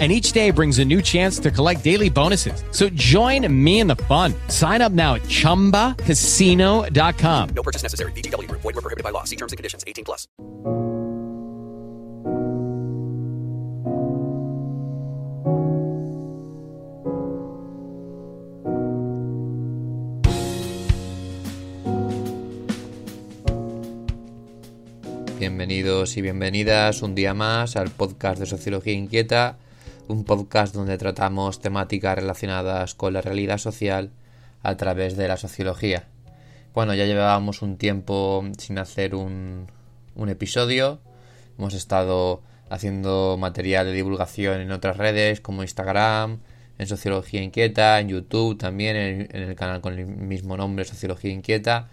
and 0.00 0.10
each 0.10 0.32
day 0.32 0.50
brings 0.50 0.80
a 0.80 0.84
new 0.84 1.00
chance 1.00 1.38
to 1.38 1.52
collect 1.52 1.84
daily 1.84 2.10
bonuses. 2.10 2.64
So 2.72 2.88
join 2.88 3.46
me 3.64 3.78
in 3.78 3.86
the 3.86 3.94
fun. 3.94 4.34
Sign 4.48 4.82
up 4.82 4.90
now 4.90 5.14
at 5.14 5.22
ChumbaCasino.com. 5.22 7.48
No 7.54 7.62
purchase 7.62 7.84
necessary. 7.84 8.10
BGW. 8.12 8.50
Void 8.50 8.64
were 8.64 8.72
prohibited 8.72 9.04
by 9.04 9.10
law. 9.10 9.22
See 9.22 9.36
terms 9.36 9.52
and 9.52 9.56
conditions. 9.56 9.84
18 9.86 10.04
plus. 10.04 10.26
Bienvenidos 25.44 26.16
y 26.16 26.22
bienvenidas 26.22 27.02
un 27.02 27.14
día 27.14 27.34
más 27.34 27.76
al 27.76 27.90
podcast 27.90 28.38
de 28.38 28.46
Sociología 28.46 28.94
Inquieta, 28.94 29.58
un 30.08 30.24
podcast 30.24 30.74
donde 30.74 30.98
tratamos 30.98 31.60
temáticas 31.60 32.16
relacionadas 32.16 32.94
con 32.94 33.12
la 33.12 33.22
realidad 33.22 33.58
social 33.58 34.10
a 34.62 34.76
través 34.76 35.16
de 35.16 35.28
la 35.28 35.36
sociología. 35.36 36.08
Bueno, 36.74 36.94
ya 36.94 37.06
llevábamos 37.06 37.62
un 37.62 37.76
tiempo 37.76 38.44
sin 38.58 38.78
hacer 38.78 39.14
un, 39.14 39.66
un 40.14 40.28
episodio, 40.28 41.00
hemos 41.58 41.74
estado 41.74 42.42
haciendo 42.68 43.36
material 43.38 43.86
de 43.86 43.92
divulgación 43.92 44.60
en 44.60 44.72
otras 44.72 44.96
redes 44.96 45.40
como 45.40 45.62
Instagram, 45.62 46.40
en 46.78 46.86
Sociología 46.86 47.42
Inquieta, 47.42 48.00
en 48.00 48.08
YouTube 48.08 48.58
también, 48.58 48.96
en, 48.96 49.28
en 49.30 49.42
el 49.42 49.54
canal 49.54 49.80
con 49.80 49.98
el 49.98 50.06
mismo 50.06 50.56
nombre, 50.56 50.84
Sociología 50.84 51.30
Inquieta. 51.30 51.88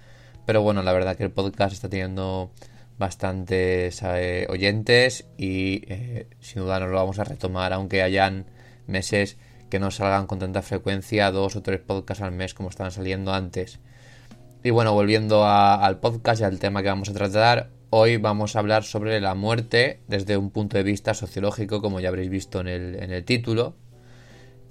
Pero 0.45 0.63
bueno, 0.63 0.81
la 0.81 0.91
verdad 0.91 1.16
que 1.16 1.23
el 1.23 1.31
podcast 1.31 1.73
está 1.73 1.88
teniendo 1.88 2.52
bastantes 2.97 4.02
eh, 4.03 4.45
oyentes 4.50 5.25
y 5.38 5.84
eh, 5.88 6.28
sin 6.39 6.61
duda 6.61 6.80
nos 6.80 6.89
lo 6.89 6.97
vamos 6.97 7.20
a 7.20 7.23
retomar, 7.23 7.73
aunque 7.73 8.02
hayan 8.03 8.45
meses 8.88 9.38
que 9.70 9.80
no 9.80 9.89
salgan 9.89 10.28
con 10.28 10.39
tanta 10.39 10.61
frecuencia, 10.61 11.31
dos 11.31 11.56
o 11.56 11.62
tres 11.62 11.80
podcasts 11.80 12.22
al 12.22 12.31
mes 12.31 12.53
como 12.53 12.69
estaban 12.69 12.92
saliendo 12.92 13.34
antes. 13.34 13.80
Y 14.64 14.69
bueno, 14.69 14.94
volviendo 14.94 15.45
al 15.45 16.00
podcast 16.00 16.42
y 16.42 16.44
al 16.44 16.59
tema 16.59 16.84
que 16.84 16.89
vamos 16.89 17.09
a 17.09 17.14
tratar, 17.14 17.72
hoy 17.89 18.17
vamos 18.17 18.56
a 18.56 18.59
hablar 18.59 18.84
sobre 18.84 19.19
la 19.19 19.34
muerte 19.34 20.02
desde 20.08 20.38
un 20.38 20.52
punto 20.52 20.78
de 20.78 20.84
vista 20.84 21.16
sociológico, 21.16 21.81
como 21.81 22.00
ya 22.00 22.09
habréis 22.09 22.30
visto 22.30 22.59
en 22.59 22.67
el, 22.67 22.95
en 23.02 23.12
el 23.12 23.25
título. 23.25 23.75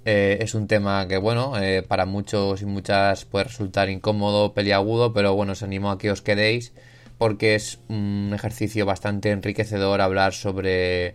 Eh, 0.05 0.37
es 0.39 0.55
un 0.55 0.67
tema 0.67 1.07
que, 1.07 1.17
bueno, 1.17 1.53
para 1.89 2.05
muchos 2.05 2.61
y 2.61 2.65
muchas 2.65 3.25
puede 3.25 3.45
resultar 3.45 3.89
incómodo, 3.89 4.53
peliagudo, 4.53 5.11
pero 5.11 5.35
bueno, 5.35 5.51
os 5.51 5.63
animo 5.63 5.91
a 5.91 5.97
que 5.97 6.11
os 6.11 6.21
quedéis 6.21 6.73
porque 7.21 7.53
es 7.53 7.77
un 7.87 8.31
ejercicio 8.33 8.83
bastante 8.87 9.29
enriquecedor 9.29 10.01
hablar 10.01 10.33
sobre 10.33 11.13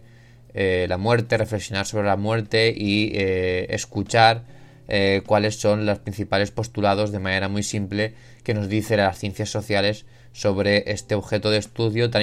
eh, 0.54 0.86
la 0.88 0.98
muerte, 0.98 1.36
reflexionar 1.36 1.84
sobre 1.84 2.06
la 2.06 2.14
muerte 2.14 2.72
y 2.76 3.10
eh, 3.12 3.66
escuchar 3.70 4.44
eh, 4.86 5.22
cuáles 5.26 5.56
son 5.56 5.84
los 5.84 5.98
principales 5.98 6.52
postulados 6.52 7.10
de 7.10 7.18
manera 7.18 7.48
muy 7.48 7.64
simple 7.64 8.14
que 8.44 8.54
nos 8.54 8.68
dice 8.68 8.96
las 8.96 9.18
ciencias 9.18 9.50
sociales 9.50 10.06
sobre 10.30 10.92
este 10.92 11.16
objeto 11.16 11.50
de 11.50 11.58
estudio 11.58 12.08
tan, 12.08 12.22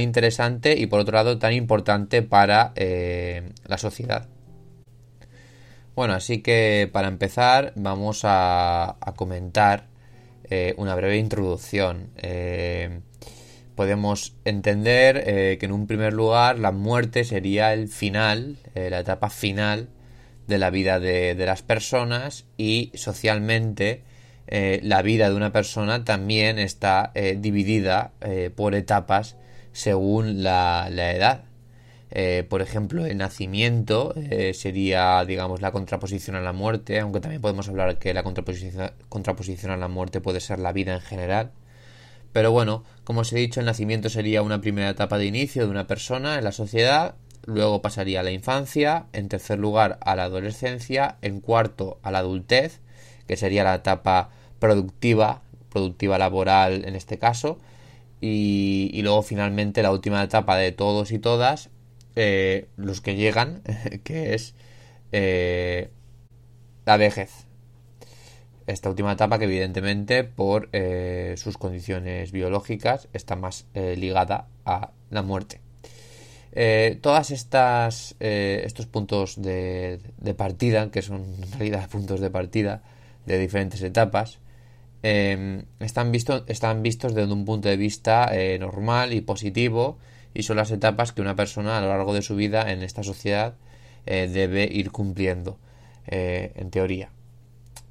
interesante 0.00 0.76
y 0.76 0.84
por 0.84 1.00
otro 1.00 1.14
lado 1.14 1.38
tan 1.38 1.54
importante 1.54 2.20
para 2.20 2.74
la 2.76 3.78
sociedad. 3.78 4.28
Bueno, 5.96 6.12
así 6.12 6.42
que 6.42 6.90
para 6.92 7.08
empezar 7.08 7.72
vamos 7.74 8.20
a 8.24 8.98
comentar 9.16 9.86
una 10.76 10.94
breve 10.94 11.16
introducción 11.16 12.10
podemos 13.74 14.34
entender 14.44 15.22
eh, 15.26 15.56
que 15.58 15.66
en 15.66 15.72
un 15.72 15.86
primer 15.86 16.12
lugar 16.12 16.58
la 16.58 16.72
muerte 16.72 17.24
sería 17.24 17.72
el 17.72 17.88
final, 17.88 18.56
eh, 18.74 18.88
la 18.90 19.00
etapa 19.00 19.30
final 19.30 19.88
de 20.46 20.58
la 20.58 20.70
vida 20.70 21.00
de, 21.00 21.34
de 21.34 21.46
las 21.46 21.62
personas 21.62 22.44
y 22.56 22.92
socialmente 22.94 24.02
eh, 24.46 24.80
la 24.82 25.02
vida 25.02 25.30
de 25.30 25.36
una 25.36 25.52
persona 25.52 26.04
también 26.04 26.58
está 26.58 27.12
dividida 27.38 28.12
por 28.54 28.74
etapas 28.74 29.36
según 29.72 30.42
la, 30.42 30.88
la 30.90 31.12
edad. 31.12 31.44
por 32.50 32.60
ejemplo, 32.60 33.06
el 33.06 33.16
nacimiento 33.16 34.14
sería, 34.52 35.24
digamos, 35.24 35.62
la 35.62 35.72
contraposición 35.72 36.36
a 36.36 36.42
la 36.42 36.52
muerte, 36.52 37.00
aunque 37.00 37.20
también 37.20 37.40
podemos 37.40 37.68
hablar 37.68 37.98
que 37.98 38.12
la 38.12 38.22
contraposición, 38.22 38.92
contraposición 39.08 39.72
a 39.72 39.78
la 39.78 39.88
muerte 39.88 40.20
puede 40.20 40.40
ser 40.40 40.58
la 40.58 40.72
vida 40.72 40.92
en 40.92 41.00
general. 41.00 41.52
Pero 42.34 42.50
bueno, 42.50 42.82
como 43.04 43.20
os 43.20 43.32
he 43.32 43.38
dicho, 43.38 43.60
el 43.60 43.66
nacimiento 43.66 44.10
sería 44.10 44.42
una 44.42 44.60
primera 44.60 44.90
etapa 44.90 45.18
de 45.18 45.26
inicio 45.26 45.62
de 45.62 45.70
una 45.70 45.86
persona 45.86 46.36
en 46.36 46.42
la 46.42 46.50
sociedad, 46.50 47.14
luego 47.46 47.80
pasaría 47.80 48.20
a 48.20 48.22
la 48.24 48.32
infancia, 48.32 49.06
en 49.12 49.28
tercer 49.28 49.60
lugar 49.60 50.00
a 50.02 50.16
la 50.16 50.24
adolescencia, 50.24 51.16
en 51.22 51.40
cuarto 51.40 52.00
a 52.02 52.10
la 52.10 52.18
adultez, 52.18 52.80
que 53.28 53.36
sería 53.36 53.62
la 53.62 53.76
etapa 53.76 54.30
productiva, 54.58 55.42
productiva 55.70 56.18
laboral 56.18 56.84
en 56.84 56.96
este 56.96 57.20
caso, 57.20 57.60
y, 58.20 59.00
luego 59.02 59.22
finalmente 59.22 59.84
la 59.84 59.92
última 59.92 60.20
etapa 60.20 60.56
de 60.56 60.72
todos 60.72 61.12
y 61.12 61.20
todas, 61.20 61.70
eh, 62.16 62.66
los 62.76 63.00
que 63.00 63.14
llegan, 63.14 63.62
que 64.02 64.34
es 64.34 64.54
eh, 65.12 65.88
la 66.84 66.96
vejez 66.96 67.43
esta 68.66 68.88
última 68.88 69.12
etapa 69.12 69.38
que 69.38 69.44
evidentemente 69.44 70.24
por 70.24 70.68
eh, 70.72 71.34
sus 71.36 71.58
condiciones 71.58 72.32
biológicas 72.32 73.08
está 73.12 73.36
más 73.36 73.66
eh, 73.74 73.94
ligada 73.96 74.48
a 74.64 74.90
la 75.10 75.22
muerte. 75.22 75.60
Eh, 76.52 76.98
todas 77.02 77.30
estas 77.30 78.14
estos 78.20 78.86
puntos 78.86 79.42
de, 79.42 80.00
partida, 80.36 80.90
que 80.90 81.02
son 81.02 81.22
en 81.42 81.52
realidad 81.52 81.88
puntos 81.90 82.20
de 82.20 82.30
partida 82.30 82.82
de 83.26 83.38
diferentes 83.38 83.82
etapas, 83.82 84.38
están, 85.02 86.12
visto, 86.12 86.44
están 86.46 86.82
vistos 86.82 87.14
desde 87.14 87.30
un 87.30 87.44
punto 87.44 87.68
de 87.68 87.76
vista 87.76 88.30
normal 88.58 89.12
y 89.12 89.20
positivo 89.20 89.98
y 90.32 90.44
son 90.44 90.56
las 90.56 90.70
etapas 90.70 91.12
que 91.12 91.20
una 91.20 91.36
persona 91.36 91.76
a 91.76 91.82
lo 91.82 91.88
largo 91.88 92.14
de 92.14 92.22
su 92.22 92.36
vida 92.36 92.72
en 92.72 92.82
esta 92.82 93.02
sociedad 93.02 93.52
debe 94.06 94.64
ir 94.64 94.92
cumpliendo, 94.92 95.58
en 96.06 96.70
teoría 96.70 97.10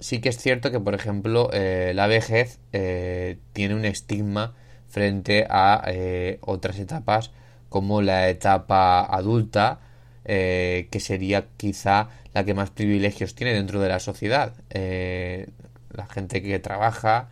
sí 0.03 0.19
que 0.19 0.29
es 0.29 0.37
cierto 0.37 0.69
que, 0.69 0.81
por 0.81 0.95
ejemplo, 0.95 1.49
eh, 1.53 1.93
la 1.95 2.07
vejez 2.07 2.59
eh, 2.73 3.37
tiene 3.53 3.73
un 3.73 3.85
estigma 3.85 4.53
frente 4.89 5.47
a 5.49 5.81
eh, 5.87 6.39
otras 6.41 6.77
etapas 6.77 7.31
como 7.69 8.01
la 8.01 8.29
etapa 8.29 9.05
adulta, 9.05 9.79
que 10.25 10.99
sería 10.99 11.47
quizá 11.57 12.09
la 12.33 12.45
que 12.45 12.53
más 12.53 12.69
privilegios 12.69 13.35
tiene 13.35 13.53
dentro 13.53 13.81
de 13.81 13.89
la 13.89 13.99
sociedad. 13.99 14.53
la 14.69 16.05
gente 16.07 16.41
que 16.41 16.59
trabaja, 16.59 17.29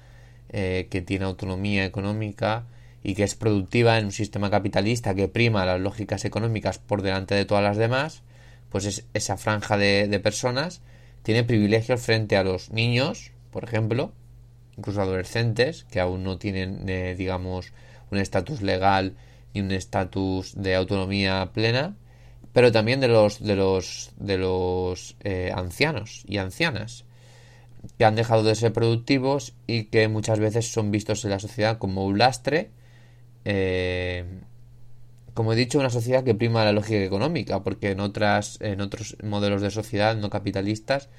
que 0.49 1.03
tiene 1.05 1.25
autonomía 1.25 1.85
económica 1.85 2.65
y 3.03 3.15
que 3.15 3.23
es 3.23 3.35
productiva 3.35 3.97
en 3.99 4.05
un 4.05 4.11
sistema 4.11 4.49
capitalista 4.49 5.15
que 5.15 5.27
prima 5.27 5.65
las 5.65 5.79
lógicas 5.79 6.25
económicas 6.25 6.79
por 6.79 7.01
delante 7.01 7.35
de 7.35 7.45
todas 7.45 7.63
las 7.63 7.77
demás, 7.77 8.23
pues 8.69 8.85
es 8.85 9.05
esa 9.13 9.37
franja 9.37 9.77
de 9.77 10.19
personas 10.19 10.81
tiene 11.23 11.43
privilegios 11.43 12.01
frente 12.01 12.37
a 12.37 12.43
los 12.43 12.71
niños, 12.71 13.31
por 13.51 13.63
ejemplo, 13.63 14.11
incluso 14.77 15.01
adolescentes, 15.01 15.85
que 15.91 15.99
aún 15.99 16.23
no 16.23 16.37
tienen, 16.37 16.87
eh, 16.89 17.15
digamos, 17.17 17.73
un 18.09 18.17
estatus 18.17 18.61
legal 18.61 19.15
ni 19.53 19.61
un 19.61 19.71
estatus 19.71 20.53
de 20.55 20.75
autonomía 20.75 21.51
plena, 21.53 21.95
pero 22.53 22.71
también 22.71 22.99
de 22.99 23.07
los 23.07 23.41
de 23.41 23.55
los 23.55 24.11
de 24.17 24.37
los 24.37 25.15
eh, 25.21 25.51
ancianos 25.55 26.23
y 26.27 26.37
ancianas 26.37 27.05
que 27.97 28.05
han 28.05 28.15
dejado 28.15 28.43
de 28.43 28.55
ser 28.55 28.73
productivos 28.73 29.53
y 29.67 29.85
que 29.85 30.07
muchas 30.07 30.39
veces 30.39 30.71
son 30.71 30.91
vistos 30.91 31.23
en 31.23 31.31
la 31.31 31.39
sociedad 31.39 31.77
como 31.77 32.05
un 32.05 32.17
lastre 32.17 32.69
eh, 33.45 34.25
como 35.33 35.53
he 35.53 35.55
dicho, 35.55 35.79
una 35.79 35.89
sociedad 35.89 36.23
que 36.23 36.35
prima 36.35 36.65
la 36.65 36.73
lógica 36.73 37.03
económica, 37.03 37.63
porque 37.63 37.91
en 37.91 37.99
otras, 37.99 38.57
en 38.61 38.81
otros 38.81 39.17
modelos 39.23 39.61
de 39.61 39.71
sociedad 39.71 40.15
no 40.15 40.29
capitalistas, 40.29 41.09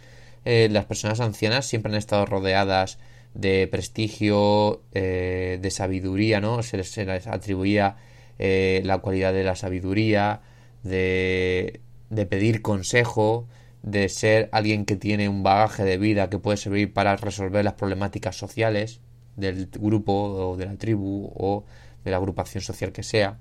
eh, 0.45 0.69
las 0.71 0.87
personas 0.87 1.21
ancianas 1.21 1.67
siempre 1.67 1.93
han 1.93 1.99
estado 1.99 2.27
rodeadas 2.27 2.99
de 3.35 3.67
prestigio, 3.69 4.83
eh, 4.93 5.59
de 5.63 5.71
sabiduría, 5.71 6.41
¿no? 6.41 6.63
Se 6.63 6.77
les, 6.77 6.99
atribuía 6.99 7.97
eh, 8.39 8.83
la 8.85 8.99
cualidad 8.99 9.33
de 9.33 9.45
la 9.45 9.57
sabiduría, 9.57 10.43
de 10.83 11.81
pedir 12.29 12.61
consejo, 12.61 13.47
de 13.83 14.09
ser 14.09 14.49
alguien 14.53 14.85
que 14.85 14.97
tiene 14.97 15.29
un 15.29 15.43
bagaje 15.43 15.85
de 15.85 15.99
vida 15.99 16.29
que 16.31 16.39
puede 16.39 16.57
servir 16.57 16.93
para 16.93 17.17
resolver 17.17 17.65
las 17.65 17.75
problemáticas 17.75 18.37
sociales 18.37 19.01
del 19.37 19.69
grupo 19.73 20.13
o 20.13 20.57
de 20.57 20.67
la 20.67 20.77
tribu 20.77 21.33
o 21.35 21.65
de 22.05 22.11
la 22.11 22.17
agrupación 22.19 22.63
social 22.63 22.93
que 22.93 23.03
sea. 23.03 23.39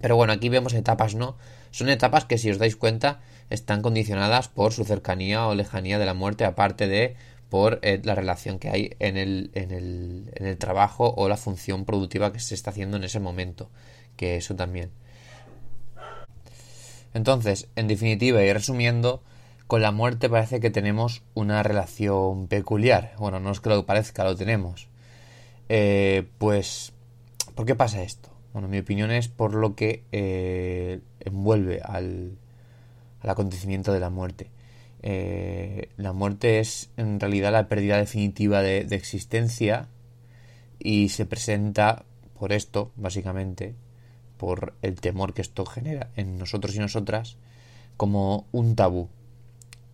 Pero 0.00 0.16
bueno, 0.16 0.32
aquí 0.32 0.48
vemos 0.48 0.74
etapas, 0.74 1.14
¿no? 1.14 1.36
Son 1.70 1.88
etapas 1.88 2.24
que 2.24 2.38
si 2.38 2.50
os 2.50 2.58
dais 2.58 2.76
cuenta 2.76 3.20
están 3.50 3.82
condicionadas 3.82 4.48
por 4.48 4.72
su 4.72 4.84
cercanía 4.84 5.46
o 5.46 5.54
lejanía 5.54 5.98
de 5.98 6.06
la 6.06 6.14
muerte, 6.14 6.44
aparte 6.44 6.86
de 6.86 7.16
por 7.48 7.78
eh, 7.82 8.00
la 8.04 8.14
relación 8.14 8.58
que 8.58 8.68
hay 8.68 8.96
en 8.98 9.16
el, 9.16 9.50
en, 9.54 9.70
el, 9.70 10.30
en 10.34 10.46
el 10.46 10.58
trabajo 10.58 11.14
o 11.16 11.28
la 11.28 11.36
función 11.36 11.84
productiva 11.84 12.32
que 12.32 12.40
se 12.40 12.54
está 12.54 12.70
haciendo 12.70 12.96
en 12.96 13.04
ese 13.04 13.20
momento, 13.20 13.70
que 14.16 14.36
eso 14.36 14.54
también. 14.54 14.90
Entonces, 17.14 17.68
en 17.74 17.88
definitiva 17.88 18.42
y 18.42 18.52
resumiendo, 18.52 19.22
con 19.66 19.82
la 19.82 19.92
muerte 19.92 20.28
parece 20.28 20.60
que 20.60 20.70
tenemos 20.70 21.22
una 21.34 21.62
relación 21.62 22.48
peculiar. 22.48 23.14
Bueno, 23.18 23.40
no 23.40 23.50
es 23.50 23.60
que 23.60 23.70
lo 23.70 23.86
parezca, 23.86 24.24
lo 24.24 24.36
tenemos. 24.36 24.88
Eh, 25.68 26.28
pues, 26.38 26.92
¿por 27.54 27.66
qué 27.66 27.74
pasa 27.74 28.02
esto? 28.02 28.27
Bueno, 28.52 28.68
mi 28.68 28.78
opinión 28.78 29.10
es 29.10 29.28
por 29.28 29.54
lo 29.54 29.74
que 29.74 30.04
eh, 30.12 31.00
envuelve 31.20 31.80
al, 31.84 32.38
al, 33.20 33.30
acontecimiento 33.30 33.92
de 33.92 34.00
la 34.00 34.10
muerte. 34.10 34.50
Eh, 35.02 35.90
la 35.96 36.12
muerte 36.12 36.58
es 36.58 36.90
en 36.96 37.20
realidad 37.20 37.52
la 37.52 37.68
pérdida 37.68 37.98
definitiva 37.98 38.62
de, 38.62 38.84
de 38.84 38.96
existencia 38.96 39.88
y 40.78 41.10
se 41.10 41.26
presenta 41.26 42.04
por 42.38 42.52
esto, 42.52 42.90
básicamente, 42.96 43.74
por 44.38 44.74
el 44.82 45.00
temor 45.00 45.34
que 45.34 45.42
esto 45.42 45.66
genera 45.66 46.10
en 46.16 46.38
nosotros 46.38 46.74
y 46.74 46.78
nosotras, 46.78 47.36
como 47.96 48.46
un 48.52 48.76
tabú. 48.76 49.08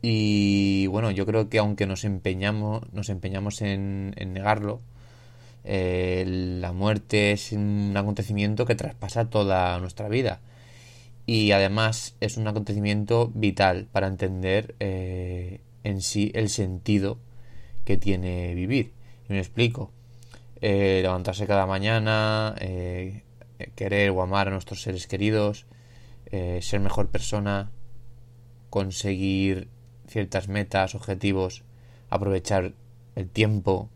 Y 0.02 0.86
bueno, 0.88 1.10
yo 1.10 1.24
creo 1.24 1.48
que 1.48 1.58
aunque 1.58 1.86
nos 1.86 2.04
empeñamos, 2.04 2.82
nos 2.92 3.08
empeñamos 3.08 3.62
en, 3.62 4.12
en 4.16 4.34
negarlo, 4.34 4.82
eh, 5.64 6.24
la 6.26 6.72
muerte 6.72 7.32
es 7.32 7.52
un 7.52 7.94
acontecimiento 7.96 8.66
que 8.66 8.74
traspasa 8.74 9.30
toda 9.30 9.78
nuestra 9.80 10.08
vida. 10.08 10.40
Y 11.26 11.52
además 11.52 12.16
es 12.20 12.36
un 12.36 12.46
acontecimiento 12.46 13.30
vital 13.34 13.88
para 13.90 14.08
entender 14.08 14.74
eh, 14.78 15.60
en 15.82 16.02
sí 16.02 16.30
el 16.34 16.50
sentido 16.50 17.18
que 17.84 17.96
tiene 17.96 18.54
vivir. 18.54 18.92
Y 19.28 19.32
me 19.32 19.38
explico. 19.38 19.90
Eh, 20.60 21.00
levantarse 21.02 21.46
cada 21.46 21.66
mañana, 21.66 22.54
eh, 22.58 23.22
querer 23.74 24.10
o 24.10 24.22
amar 24.22 24.48
a 24.48 24.50
nuestros 24.50 24.82
seres 24.82 25.06
queridos, 25.06 25.66
ser 26.60 26.80
mejor 26.80 27.10
persona, 27.10 27.70
conseguir 28.68 29.68
ciertas 30.08 30.48
metas, 30.48 30.96
objetivos, 30.96 31.62
aprovechar 32.10 32.72
el 33.14 33.28
tiempo 33.28 33.88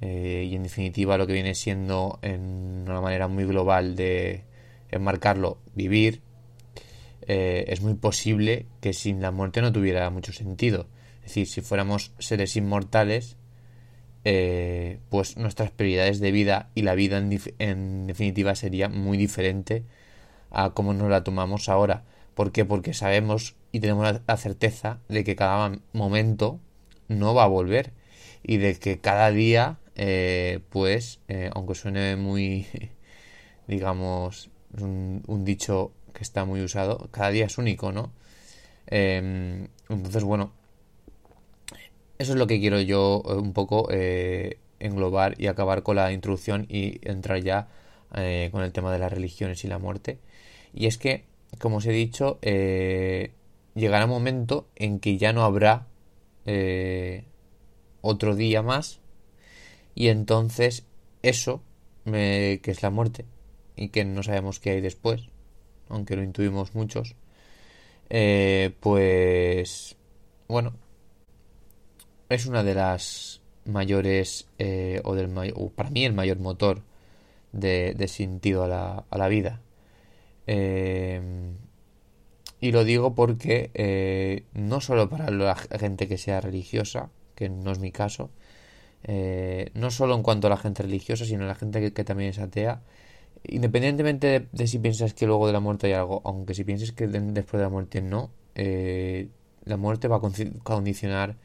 eh, 0.00 0.46
y 0.50 0.54
en 0.54 0.62
definitiva 0.62 1.18
lo 1.18 1.26
que 1.26 1.34
viene 1.34 1.54
siendo 1.54 2.18
en 2.22 2.84
una 2.86 3.00
manera 3.00 3.28
muy 3.28 3.44
global 3.44 3.96
de 3.96 4.44
enmarcarlo, 4.90 5.58
vivir, 5.74 6.22
eh, 7.26 7.64
es 7.68 7.80
muy 7.80 7.94
posible 7.94 8.66
que 8.80 8.92
sin 8.92 9.20
la 9.20 9.30
muerte 9.30 9.60
no 9.60 9.72
tuviera 9.72 10.08
mucho 10.10 10.32
sentido. 10.32 10.86
Es 11.18 11.34
decir, 11.34 11.46
si 11.46 11.60
fuéramos 11.60 12.12
seres 12.18 12.56
inmortales, 12.56 13.36
eh, 14.24 14.98
pues 15.08 15.36
nuestras 15.36 15.70
prioridades 15.70 16.20
de 16.20 16.32
vida 16.32 16.70
y 16.74 16.82
la 16.82 16.94
vida 16.94 17.18
en, 17.58 18.06
definitiva 18.06 18.54
sería 18.54 18.88
muy 18.88 19.16
diferente 19.16 19.84
a 20.50 20.70
cómo 20.70 20.92
nos 20.92 21.10
la 21.10 21.24
tomamos 21.24 21.68
ahora. 21.68 22.04
¿Por 22.34 22.52
qué? 22.52 22.64
Porque 22.64 22.94
sabemos 22.94 23.54
y 23.72 23.80
tenemos 23.80 24.20
la 24.26 24.36
certeza 24.36 24.98
de 25.08 25.24
que 25.24 25.36
cada 25.36 25.78
momento 25.92 26.58
no 27.08 27.34
va 27.34 27.44
a 27.44 27.48
volver 27.48 27.92
y 28.42 28.56
de 28.58 28.74
que 28.76 28.98
cada 28.98 29.30
día, 29.30 29.78
eh, 30.02 30.60
pues, 30.70 31.20
eh, 31.28 31.50
aunque 31.54 31.74
suene 31.74 32.16
muy, 32.16 32.66
digamos, 33.68 34.50
un, 34.80 35.22
un, 35.26 35.44
dicho 35.44 35.92
que 36.14 36.22
está 36.22 36.46
muy 36.46 36.62
usado, 36.62 37.08
cada 37.10 37.30
día 37.30 37.44
es 37.44 37.58
único, 37.58 37.92
¿no? 37.92 38.10
Eh, 38.86 39.68
entonces, 39.90 40.24
bueno, 40.24 40.52
eso 42.18 42.32
es 42.32 42.38
lo 42.38 42.46
que 42.46 42.60
quiero 42.60 42.80
yo 42.80 43.22
eh, 43.28 43.34
un 43.34 43.52
poco 43.52 43.88
eh, 43.90 44.58
englobar 44.78 45.38
y 45.38 45.48
acabar 45.48 45.82
con 45.82 45.96
la 45.96 46.12
introducción 46.12 46.64
y 46.70 46.98
entrar 47.06 47.42
ya 47.42 47.68
con 48.10 48.62
el 48.62 48.72
tema 48.72 48.90
de 48.92 48.98
las 48.98 49.12
religiones 49.12 49.64
y 49.64 49.68
la 49.68 49.78
muerte. 49.78 50.18
Y 50.72 50.86
es 50.86 50.96
que, 50.98 51.24
como 51.60 51.76
os 51.76 51.86
he 51.86 51.92
dicho, 51.92 52.40
llegará 52.40 54.04
un 54.06 54.10
momento 54.10 54.66
en 54.76 54.98
que 54.98 55.18
ya 55.18 55.32
no 55.32 55.44
habrá 55.44 55.86
otro 58.00 58.34
día 58.34 58.62
más 58.62 58.99
y 59.94 60.08
entonces 60.08 60.86
eso, 61.22 61.62
que 62.04 62.60
es 62.64 62.82
la 62.82 62.90
muerte 62.90 63.24
y 63.76 63.88
que 63.88 64.04
no 64.04 64.22
sabemos 64.22 64.60
qué 64.60 64.70
hay 64.70 64.80
después, 64.80 65.28
aunque 65.88 66.16
lo 66.16 66.22
intuimos 66.22 66.74
muchos, 66.74 67.14
eh, 68.08 68.74
pues 68.80 69.96
bueno, 70.48 70.74
es 72.28 72.46
una 72.46 72.62
de 72.62 72.74
las 72.74 73.40
mayores, 73.64 74.48
eh, 74.58 75.00
o, 75.04 75.14
del 75.14 75.28
may 75.28 75.52
o 75.54 75.70
para 75.70 75.90
mí 75.90 76.04
el 76.04 76.12
mayor 76.12 76.38
motor 76.38 76.82
de, 77.52 77.94
sentido 78.08 78.64
a 78.64 78.68
la, 78.68 79.04
a 79.10 79.18
la 79.18 79.28
vida. 79.28 79.60
Eh, 80.46 81.20
y 82.60 82.72
lo 82.72 82.84
digo 82.84 83.14
porque 83.14 83.70
eh, 83.74 84.44
no 84.52 84.80
solo 84.80 85.08
para 85.08 85.30
la 85.30 85.56
gente 85.56 86.06
que 86.06 86.18
sea 86.18 86.40
religiosa, 86.40 87.10
que 87.34 87.48
no 87.48 87.72
es 87.72 87.78
mi 87.78 87.90
caso, 87.90 88.30
eh, 89.04 89.70
no 89.74 89.90
solo 89.90 90.14
en 90.14 90.22
cuanto 90.22 90.46
a 90.46 90.50
la 90.50 90.56
gente 90.56 90.82
religiosa, 90.82 91.24
sino 91.24 91.44
a 91.44 91.48
la 91.48 91.54
gente 91.54 91.92
que, 91.92 92.04
también 92.04 92.30
es 92.30 92.38
atea, 92.38 92.82
independientemente 93.44 94.48
de, 94.52 94.66
si 94.66 94.78
piensas 94.78 95.14
que 95.14 95.26
luego 95.26 95.46
de 95.46 95.52
la 95.52 95.60
muerte 95.60 95.86
hay 95.86 95.94
algo, 95.94 96.20
aunque 96.24 96.54
si 96.54 96.64
piensas 96.64 96.92
que 96.92 97.06
de, 97.06 97.20
después 97.20 97.58
de 97.58 97.64
la 97.64 97.70
muerte 97.70 98.02
no, 98.02 98.30
eh, 98.54 99.28
la 99.64 99.76
muerte 99.76 100.08
va 100.08 100.16
a 100.16 100.20
condicionar 100.62 101.36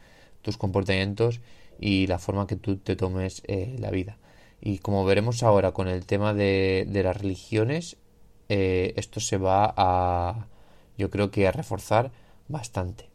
tus 0.41 0.57
comportamientos 0.57 1.41
y 1.79 2.07
la 2.07 2.19
forma 2.19 2.47
que 2.47 2.55
tú 2.55 2.77
te 2.77 2.95
tomes 2.95 3.41
eh, 3.47 3.75
la 3.79 3.91
vida. 3.91 4.17
Y 4.61 4.79
como 4.79 5.05
veremos 5.05 5.43
ahora 5.43 5.71
con 5.71 5.87
el 5.87 6.05
tema 6.05 6.33
de, 6.33 6.87
las 7.03 7.17
religiones, 7.17 7.97
esto 8.47 9.19
se 9.19 9.37
va 9.37 9.73
a, 9.75 10.47
yo 10.97 11.09
creo 11.09 11.31
que 11.31 11.47
a 11.47 11.51
reforzar 11.51 12.11
bastante. 12.47 13.09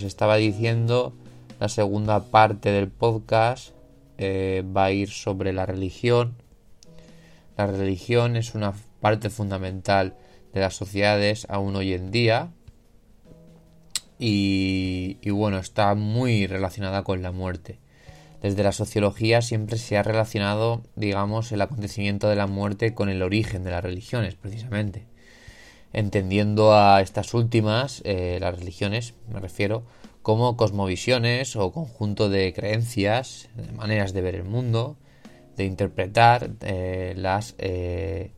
Os 0.00 0.06
estaba 0.06 0.36
diciendo, 0.36 1.12
la 1.58 1.68
segunda 1.68 2.24
parte 2.30 2.70
del 2.70 2.88
podcast 2.88 3.74
eh, 4.16 4.64
va 4.74 4.84
a 4.84 4.92
ir 4.92 5.10
sobre 5.10 5.52
la 5.52 5.66
religión. 5.66 6.36
La 7.58 7.66
religión 7.66 8.36
es 8.36 8.54
una 8.54 8.72
parte 9.00 9.28
fundamental 9.28 10.14
de 10.54 10.60
las 10.60 10.74
sociedades 10.74 11.46
aún 11.50 11.76
hoy 11.76 11.92
en 11.92 12.10
día 12.10 12.50
y, 14.18 15.18
y, 15.20 15.30
bueno, 15.30 15.58
está 15.58 15.94
muy 15.94 16.46
relacionada 16.46 17.04
con 17.04 17.20
la 17.20 17.30
muerte. 17.30 17.78
Desde 18.40 18.62
la 18.62 18.72
sociología 18.72 19.42
siempre 19.42 19.76
se 19.76 19.98
ha 19.98 20.02
relacionado, 20.02 20.82
digamos, 20.96 21.52
el 21.52 21.60
acontecimiento 21.60 22.30
de 22.30 22.36
la 22.36 22.46
muerte 22.46 22.94
con 22.94 23.10
el 23.10 23.22
origen 23.22 23.64
de 23.64 23.70
las 23.70 23.84
religiones, 23.84 24.34
precisamente 24.34 25.10
entendiendo 25.92 26.74
a 26.74 27.00
estas 27.00 27.34
últimas, 27.34 28.02
eh, 28.04 28.38
las 28.40 28.58
religiones, 28.58 29.14
me 29.32 29.40
refiero, 29.40 29.82
como 30.22 30.56
cosmovisiones 30.56 31.56
o 31.56 31.72
conjunto 31.72 32.28
de 32.28 32.52
creencias, 32.52 33.48
de 33.56 33.72
maneras 33.72 34.12
de 34.12 34.20
ver 34.20 34.34
el 34.34 34.44
mundo, 34.44 34.96
de 35.56 35.64
interpretar 35.64 36.50
eh, 36.60 37.14
las 37.16 37.54
eh, 37.58 38.30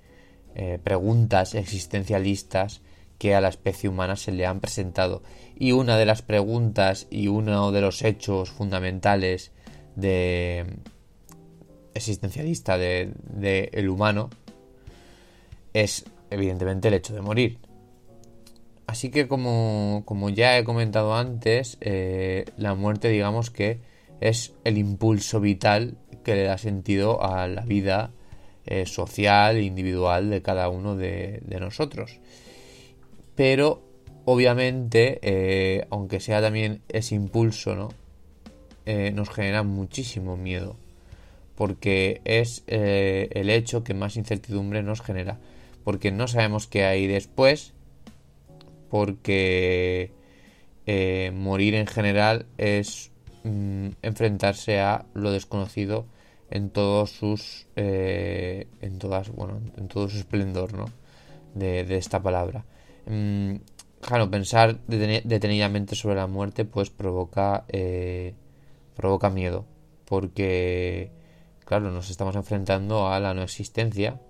preguntas 0.85 1.55
existencialistas 1.55 2.83
que 3.19 3.35
a 3.35 3.41
la 3.41 3.49
especie 3.49 3.89
humana 3.89 4.17
se 4.17 4.33
le 4.33 4.47
han 4.47 4.61
presentado. 4.61 5.23
Y 5.57 5.73
una 5.73 5.97
de 5.97 6.07
las 6.07 6.23
preguntas 6.23 7.07
y 7.11 7.29
uno 7.29 7.73
de 7.73 7.81
los 7.81 8.03
hechos 8.03 8.51
fundamentales 8.51 9.53
de 9.97 10.67
existencialista 11.95 12.79
de, 12.79 13.13
de 13.25 13.71
el 13.73 13.89
humano 13.89 14.31
es 15.73 16.05
evidentemente 16.33 16.89
el 16.89 16.95
hecho 16.95 17.15
de 17.15 17.21
morir. 17.21 17.59
Así 18.93 19.11
que 19.11 19.27
como, 19.27 20.03
como 20.05 20.29
ya 20.29 20.59
he 20.59 20.65
comentado 20.65 21.15
antes, 21.15 21.79
eh, 21.81 22.45
la 22.59 22.75
muerte 22.75 23.09
digamos 23.09 23.51
que 23.51 23.81
es 24.21 24.53
el 24.65 24.77
impulso 24.77 25.41
vital 25.41 25.97
que 26.25 26.35
le 26.35 26.43
da 26.43 26.59
sentido 26.59 27.25
a 27.25 27.49
la 27.49 27.63
vida 27.63 28.11
eh, 28.67 28.85
social 28.85 29.57
e 29.57 29.63
individual 29.63 30.29
de 30.29 30.43
cada 30.43 30.69
uno 30.69 30.95
de, 30.95 31.43
nosotros. 31.59 32.21
Pero 33.35 33.83
obviamente, 34.27 35.19
eh, 35.23 35.87
aunque 35.89 36.21
sea 36.21 36.43
también 36.43 36.83
ese 36.89 37.15
impulso, 37.15 37.75
¿no? 37.75 37.89
Nos 38.85 39.31
genera 39.31 39.63
muchísimo 39.63 40.37
miedo. 40.37 40.77
Porque 41.55 42.21
es 42.25 42.63
el 42.67 43.49
hecho 43.49 43.85
que 43.85 43.95
más 43.95 44.17
incertidumbre 44.17 44.83
nos 44.83 45.01
genera. 45.01 45.39
Porque 45.85 46.13
no 46.13 46.29
sabemos 46.29 46.67
qué 46.67 46.85
hay 46.85 47.07
después. 47.07 47.75
Porque 48.91 50.13
morir 51.35 51.75
en 51.75 51.87
general 51.87 52.47
es 52.59 53.11
mm, 53.45 53.89
enfrentarse 54.03 54.81
a 54.81 55.07
lo 55.15 55.31
desconocido 55.31 56.07
en 56.51 56.71
todos 56.71 57.11
sus 57.11 57.67
en 57.77 58.99
todas 58.99 59.31
bueno 59.31 59.61
en 59.77 59.89
todo 59.89 60.09
su 60.09 60.19
esplendor 60.19 60.75
no 60.75 60.87
de, 61.55 61.97
esta 61.97 62.21
palabra 62.21 62.65
mm, 63.07 63.55
claro, 64.03 64.31
pensar 64.31 64.81
detenidamente 64.87 65.95
sobre 65.95 66.17
la 66.17 66.27
muerte 66.27 66.67
pues 66.67 66.91
provoca, 66.91 67.65
eh, 67.69 68.35
provoca 68.95 69.31
miedo. 69.31 69.65
Porque, 70.05 71.11
claro, 71.65 71.91
nos 71.91 72.11
estamos 72.11 72.37
enfrentando 72.37 73.09
a 73.09 73.19
la 73.21 73.33
no 73.33 73.43
existencia 73.43 74.21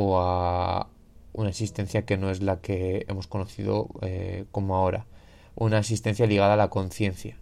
o 0.00 0.18
a 0.20 0.88
una 1.32 1.50
existencia 1.50 2.04
que 2.06 2.16
no 2.16 2.30
es 2.30 2.42
la 2.42 2.60
que 2.60 3.04
hemos 3.08 3.26
conocido 3.26 3.88
eh, 4.02 4.44
como 4.50 4.76
ahora. 4.76 5.06
Una 5.54 5.78
existencia 5.78 6.26
ligada 6.26 6.54
a 6.54 6.56
la 6.56 6.70
conciencia. 6.70 7.36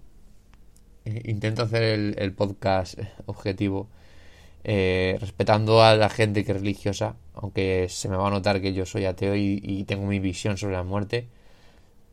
Eh, 1.05 1.23
intento 1.27 1.63
hacer 1.63 1.83
el 2.19 2.33
podcast 2.33 2.99
objetivo 3.27 3.89
eh, 4.65 5.17
respetando 5.21 5.83
a 5.83 5.95
la 5.95 6.09
gente 6.09 6.45
que 6.45 6.53
es 6.53 6.59
religiosa, 6.59 7.17
aunque 7.35 7.87
se 7.89 8.09
me 8.09 8.17
va 8.17 8.27
a 8.27 8.31
notar 8.31 8.61
que 8.61 8.75
yo 8.75 8.87
soy 8.87 9.05
ateo 9.05 9.37
y, 9.37 9.85
tengo 9.85 10.07
mi 10.07 10.19
visión 10.19 10.59
sobre 10.59 10.75
la 10.75 10.83
muerte, 10.83 11.29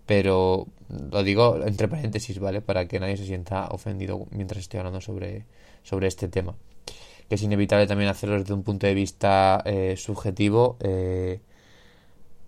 pero 0.06 0.68
lo 0.90 1.24
digo 1.24 1.60
entre 1.66 1.88
paréntesis, 1.88 2.40
¿vale? 2.40 2.62
Para 2.62 2.88
que 2.88 3.00
nadie 3.00 3.18
se 3.18 3.26
sienta 3.26 3.68
ofendido 3.70 4.28
mientras 4.32 4.62
estoy 4.62 4.80
hablando 4.80 5.02
sobre, 5.02 5.46
sobre 5.84 6.08
este 6.08 6.28
tema. 6.28 6.56
Que 7.30 7.36
es 7.36 7.44
inevitable 7.44 7.88
también 7.88 8.10
hacerlo 8.10 8.40
desde 8.40 8.54
un 8.54 8.64
punto 8.64 8.88
de 8.88 8.94
vista 8.94 9.62
eh, 9.66 9.96
subjetivo 9.98 10.78
eh, 10.80 11.42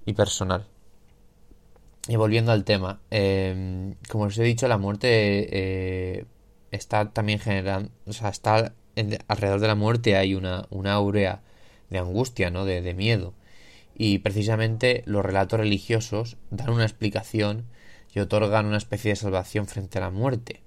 y 0.05 0.13
personal. 0.13 0.65
Y 2.07 2.15
volviendo 2.15 2.51
al 2.53 2.63
tema, 2.63 3.01
como 4.07 4.25
os 4.25 4.37
he 4.37 4.43
dicho, 4.43 4.67
la 4.69 4.77
muerte 4.77 6.25
está 6.71 7.11
también 7.11 7.39
generando, 7.39 7.91
o 8.05 8.13
sea, 8.13 8.29
está 8.29 8.73
alrededor 9.27 9.59
de 9.59 9.67
la 9.67 9.75
muerte 9.75 10.15
hay 10.15 10.33
una, 10.33 10.65
una 10.69 10.93
aurea 10.93 11.41
de 11.89 11.99
angustia, 11.99 12.49
¿no? 12.49 12.65
De, 12.65 12.81
de, 12.81 12.93
miedo. 12.93 13.33
Y 13.95 14.19
precisamente 14.19 15.03
los 15.05 15.25
relatos 15.25 15.59
religiosos 15.59 16.37
dan 16.49 16.69
una 16.69 16.83
explicación 16.83 17.65
y 18.13 18.19
otorgan 18.19 18.65
una 18.65 18.77
especie 18.77 19.11
de 19.11 19.15
salvación 19.15 19.67
frente 19.67 19.97
a 19.97 20.01
la 20.01 20.09
muerte. 20.09 20.61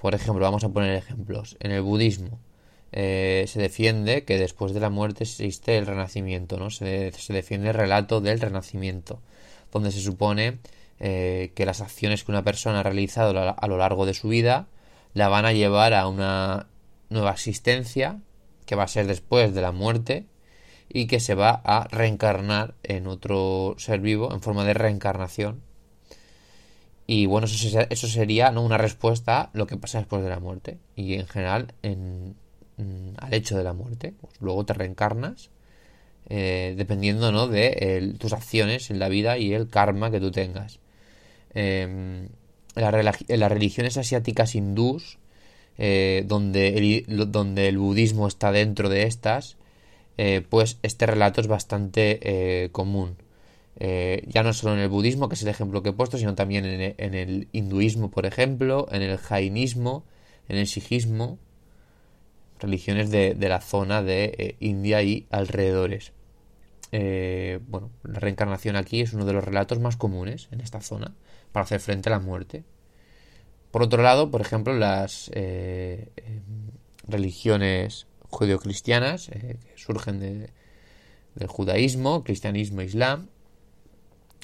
Por 0.00 0.14
ejemplo, 0.14 0.44
vamos 0.44 0.64
a 0.64 0.68
poner 0.68 0.94
ejemplos. 0.94 1.56
En 1.60 1.72
el 1.72 1.82
budismo 1.82 2.38
eh, 2.98 3.44
se 3.46 3.60
defiende 3.60 4.24
que 4.24 4.38
después 4.38 4.72
de 4.72 4.80
la 4.80 4.88
muerte 4.88 5.24
existe 5.24 5.76
el 5.76 5.84
renacimiento, 5.84 6.56
¿no? 6.56 6.70
Se, 6.70 7.12
se 7.12 7.32
defiende 7.34 7.68
el 7.68 7.74
relato 7.74 8.22
del 8.22 8.40
renacimiento, 8.40 9.20
donde 9.70 9.92
se 9.92 10.00
supone 10.00 10.60
eh, 10.98 11.52
que 11.54 11.66
las 11.66 11.82
acciones 11.82 12.24
que 12.24 12.32
una 12.32 12.42
persona 12.42 12.80
ha 12.80 12.82
realizado 12.82 13.38
a 13.38 13.66
lo 13.68 13.76
largo 13.76 14.06
de 14.06 14.14
su 14.14 14.28
vida 14.28 14.68
la 15.12 15.28
van 15.28 15.44
a 15.44 15.52
llevar 15.52 15.92
a 15.92 16.08
una 16.08 16.68
nueva 17.10 17.32
existencia 17.32 18.22
que 18.64 18.76
va 18.76 18.84
a 18.84 18.88
ser 18.88 19.06
después 19.06 19.54
de 19.54 19.60
la 19.60 19.72
muerte 19.72 20.24
y 20.88 21.06
que 21.06 21.20
se 21.20 21.34
va 21.34 21.60
a 21.64 21.88
reencarnar 21.88 22.76
en 22.82 23.08
otro 23.08 23.74
ser 23.76 24.00
vivo 24.00 24.32
en 24.32 24.40
forma 24.40 24.64
de 24.64 24.72
reencarnación. 24.72 25.60
Y 27.06 27.26
bueno, 27.26 27.46
eso, 27.46 28.08
sería 28.08 28.50
¿no? 28.52 28.62
una 28.62 28.78
respuesta 28.78 29.42
a 29.42 29.50
lo 29.52 29.66
que 29.66 29.76
pasa 29.76 29.98
después 29.98 30.22
de 30.22 30.30
la 30.30 30.40
muerte 30.40 30.78
y 30.94 31.14
en 31.14 31.26
general 31.26 31.74
en, 31.82 32.36
al 32.78 33.34
hecho 33.34 33.56
de 33.56 33.64
la 33.64 33.72
muerte. 33.72 34.14
Pues 34.20 34.34
luego 34.40 34.64
te 34.64 34.74
reencarnas 34.74 35.50
eh, 36.28 36.74
dependiendo 36.76 37.32
¿no? 37.32 37.48
de 37.48 38.14
tus 38.18 38.32
acciones 38.32 38.90
en 38.90 38.98
la 38.98 39.08
vida 39.08 39.38
y 39.38 39.54
el 39.54 39.68
karma 39.68 40.10
que 40.10 40.20
tú 40.20 40.30
tengas. 40.30 40.80
En 41.54 42.30
las 42.74 43.50
religiones 43.50 43.96
asiáticas 43.96 44.54
hindús 44.54 45.18
eh, 45.78 46.24
donde, 46.26 46.68
el, 46.68 47.30
donde 47.30 47.68
el 47.68 47.76
budismo 47.78 48.28
está 48.28 48.50
dentro 48.50 48.88
de 48.88 49.02
estas, 49.02 49.56
eh, 50.16 50.42
pues 50.48 50.78
este 50.82 51.04
relato 51.06 51.40
es 51.40 51.48
bastante 51.48 52.18
eh, 52.22 52.70
común. 52.72 53.16
ya 53.78 54.42
no 54.42 54.52
solo 54.54 54.74
en 54.74 54.80
el 54.80 54.88
budismo, 54.88 55.28
que 55.28 55.34
es 55.34 55.42
el 55.42 55.48
ejemplo 55.48 55.82
que 55.82 55.90
he 55.90 55.92
puesto, 55.92 56.16
sino 56.18 56.34
también 56.34 56.64
en 56.64 57.14
el, 57.14 57.48
hinduismo, 57.52 58.10
por 58.10 58.24
ejemplo, 58.26 58.88
en 58.90 59.02
el 59.02 59.18
jainismo, 59.18 60.04
en 60.48 60.56
el 60.56 60.66
sijismo, 60.66 61.38
religiones 62.58 63.10
de, 63.10 63.34
de 63.34 63.48
la 63.48 63.60
zona 63.60 64.02
de 64.02 64.56
India 64.60 65.02
y 65.02 65.26
alrededores. 65.30 66.12
bueno, 66.92 67.90
la 68.04 68.20
reencarnación 68.20 68.76
aquí 68.76 69.00
es 69.00 69.12
uno 69.12 69.24
de 69.24 69.32
los 69.32 69.44
relatos 69.44 69.78
más 69.80 69.96
comunes 69.96 70.48
en 70.50 70.60
esta 70.60 70.80
zona 70.80 71.14
para 71.52 71.64
hacer 71.64 71.80
frente 71.80 72.08
a 72.08 72.12
la 72.12 72.20
muerte. 72.20 72.64
Por 73.76 73.82
otro 73.82 74.02
lado, 74.02 74.30
por 74.30 74.40
ejemplo, 74.40 74.72
las 74.72 75.30
eh, 75.34 76.08
em, 76.16 76.70
religiones 77.06 78.06
judeocristianas 78.30 79.28
eh, 79.28 79.58
que 79.62 79.78
surgen 79.78 80.18
del 80.18 81.46
judaísmo, 81.46 82.24
cristianismo, 82.24 82.80
islam, 82.80 83.28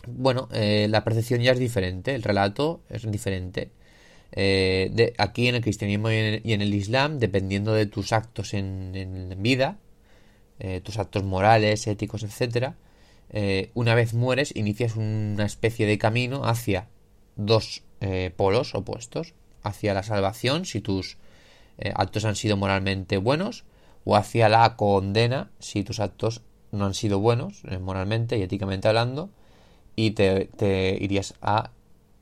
bueno, 0.07 0.49
eh, 0.53 0.87
la 0.91 1.05
percepción 1.05 1.41
ya 1.41 1.53
es 1.53 1.59
diferente, 1.59 2.15
el 2.15 2.23
relato 2.23 2.83
es 2.91 3.11
diferente. 3.11 3.71
De, 4.35 5.15
aquí 5.19 5.49
en 5.49 5.57
el 5.57 5.63
cristianismo 5.63 6.11
y 6.11 6.15
en 6.17 6.61
el, 6.63 6.75
islam, 6.75 7.19
dependiendo 7.19 7.75
de 7.75 7.87
tus 7.87 8.13
actos 8.13 8.55
en, 8.55 8.93
en 8.95 9.43
vida, 9.43 9.79
tus 10.83 10.99
actos 10.99 11.25
morales, 11.25 11.87
éticos, 11.87 12.23
etc., 12.23 12.73
una 13.75 13.95
vez 13.95 14.15
mueres, 14.15 14.55
inicias 14.57 14.97
una 14.97 15.45
especie 15.45 15.87
de 15.87 15.99
camino 15.99 16.45
hacia 16.45 16.89
dos 17.37 17.83
eh, 18.01 18.33
polos 18.37 18.75
opuestos, 18.75 19.35
hacia 19.63 19.95
la 19.95 20.03
salvación 20.03 20.65
si 20.65 20.81
tus 20.81 21.19
eh, 21.79 21.93
actos 21.95 22.25
han 22.25 22.35
sido 22.35 22.57
moralmente 22.57 23.17
buenos 23.17 23.65
o 24.05 24.17
hacia 24.17 24.49
la 24.49 24.75
condena 24.77 25.51
si 25.61 25.85
tus 25.85 26.01
actos 26.01 26.43
no 26.73 26.87
han 26.87 26.95
sido 26.95 27.21
buenos 27.21 27.63
eh, 27.69 27.79
moralmente 27.79 28.39
y 28.39 28.43
éticamente 28.43 28.89
hablando 28.89 29.31
y 29.95 30.13
te, 30.13 30.99
irías 31.01 31.35
a 31.43 31.71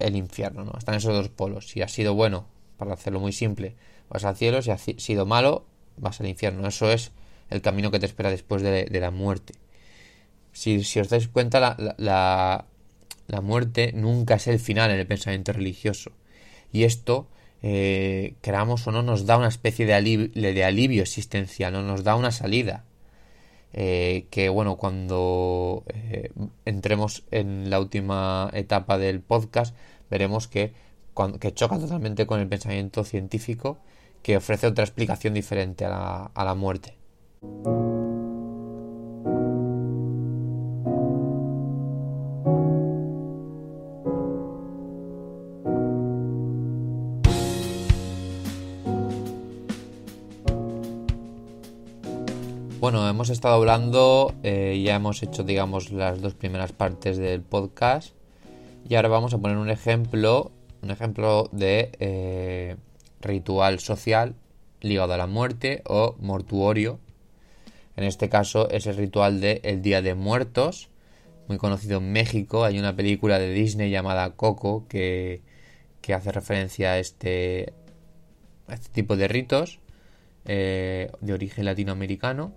el 0.01 0.17
infierno, 0.17 0.65
¿no? 0.65 0.73
Están 0.77 0.95
esos 0.97 1.15
dos 1.15 1.29
polos. 1.29 1.69
Si 1.69 1.83
has 1.83 1.93
sido 1.93 2.15
bueno, 2.15 2.47
para 2.77 2.95
hacerlo 2.95 3.21
muy 3.21 3.33
simple, 3.33 3.77
vas 4.09 4.25
al 4.25 4.37
cielo, 4.37 4.63
si 4.63 4.71
has 4.71 4.83
sido 4.83 5.27
malo, 5.27 5.67
vas 5.97 6.21
al 6.21 6.27
infierno. 6.27 6.67
Eso 6.67 6.91
es 6.91 7.13
el 7.51 7.63
camino 7.63 7.91
que 7.91 7.99
te 7.99 8.07
espera 8.07 8.31
después 8.31 8.63
de, 8.63 8.89
la 9.01 9.11
muerte. 9.11 9.55
Si, 10.53 10.79
os 10.99 11.09
dais 11.09 11.29
cuenta, 11.29 11.61
la, 11.61 12.67
la 13.31 13.41
muerte 13.41 13.93
nunca 13.95 14.35
es 14.35 14.49
el 14.49 14.59
final 14.59 14.91
en 14.91 14.99
el 14.99 15.07
pensamiento 15.07 15.53
religioso. 15.53 16.11
Y 16.73 16.85
esto, 16.85 17.29
eh, 17.63 18.35
creamos 18.41 18.87
o 18.87 18.93
no, 18.93 19.03
nos 19.03 19.25
da 19.27 19.37
una 19.37 19.49
especie 19.49 19.87
de 19.87 19.95
alivio, 19.95 21.03
existencial, 21.03 21.73
¿no? 21.73 21.83
nos 21.83 22.03
da 22.03 22.17
una 22.17 22.33
salida. 22.33 22.85
Eh, 23.73 24.27
que 24.31 24.49
bueno, 24.49 24.77
cuando 24.77 25.85
eh, 25.87 26.33
entremos 26.65 27.23
en 27.31 27.71
la 27.71 27.79
última 27.79 28.51
etapa 28.53 28.99
del 28.99 29.21
podcast, 29.21 29.77
veremos 30.11 30.49
que, 30.49 30.73
que 31.41 31.55
choca 31.55 31.79
totalmente 31.79 32.27
con 32.27 32.41
el 32.41 32.49
pensamiento 32.49 33.05
científico 33.05 33.79
que 34.23 34.37
ofrece 34.37 34.67
otra 34.67 34.85
explicación 34.85 35.35
diferente 35.35 35.85
a 35.85 35.89
la, 35.91 36.31
a 36.35 36.45
la 36.45 36.55
muerte. 36.55 36.97
Bueno, 52.81 53.07
hemos 53.07 53.29
estado 53.29 53.55
hablando, 53.55 54.35
eh, 54.43 54.83
ya 54.85 54.97
hemos 54.97 55.23
hecho, 55.23 55.45
digamos, 55.45 55.93
las 55.93 56.21
dos 56.23 56.35
primeras 56.35 56.73
partes 56.73 57.19
del 57.19 57.43
podcast. 57.43 58.15
Y 58.89 58.95
ahora 58.95 59.09
vamos 59.09 59.35
a 59.35 59.39
poner 59.39 59.57
un 59.57 59.71
ejemplo, 59.71 60.53
un 60.83 60.91
ejemplo 60.91 61.49
de 61.53 61.93
eh, 62.01 62.77
ritual 63.21 63.79
social 63.79 64.35
ligado 64.81 65.13
a 65.13 65.17
la 65.17 65.27
muerte 65.27 65.83
o 65.87 66.17
mortuorio. 66.19 66.99
En 67.97 68.05
este 68.05 68.29
caso 68.29 68.69
es 68.71 68.87
el 68.87 68.97
ritual 68.97 69.41
de 69.41 69.61
el 69.63 69.83
Día 69.83 70.03
de 70.03 70.15
Muertos, 70.15 70.89
muy 71.49 71.59
conocido 71.59 71.99
en 71.99 72.13
México. 72.13 72.65
Hay 72.65 72.79
una 72.79 72.97
película 72.97 73.39
de 73.39 73.53
Disney 73.53 73.91
llamada 73.91 74.31
Coco 74.31 74.87
que, 74.89 75.43
que 76.01 76.15
hace 76.15 76.33
referencia 76.33 76.93
a 76.93 76.99
este, 76.99 77.73
a 78.69 78.75
este 78.75 78.89
tipo 78.91 79.17
de 79.17 79.29
ritos 79.29 79.81
eh, 80.47 81.11
de 81.21 81.33
origen 81.33 81.65
latinoamericano. 81.65 82.53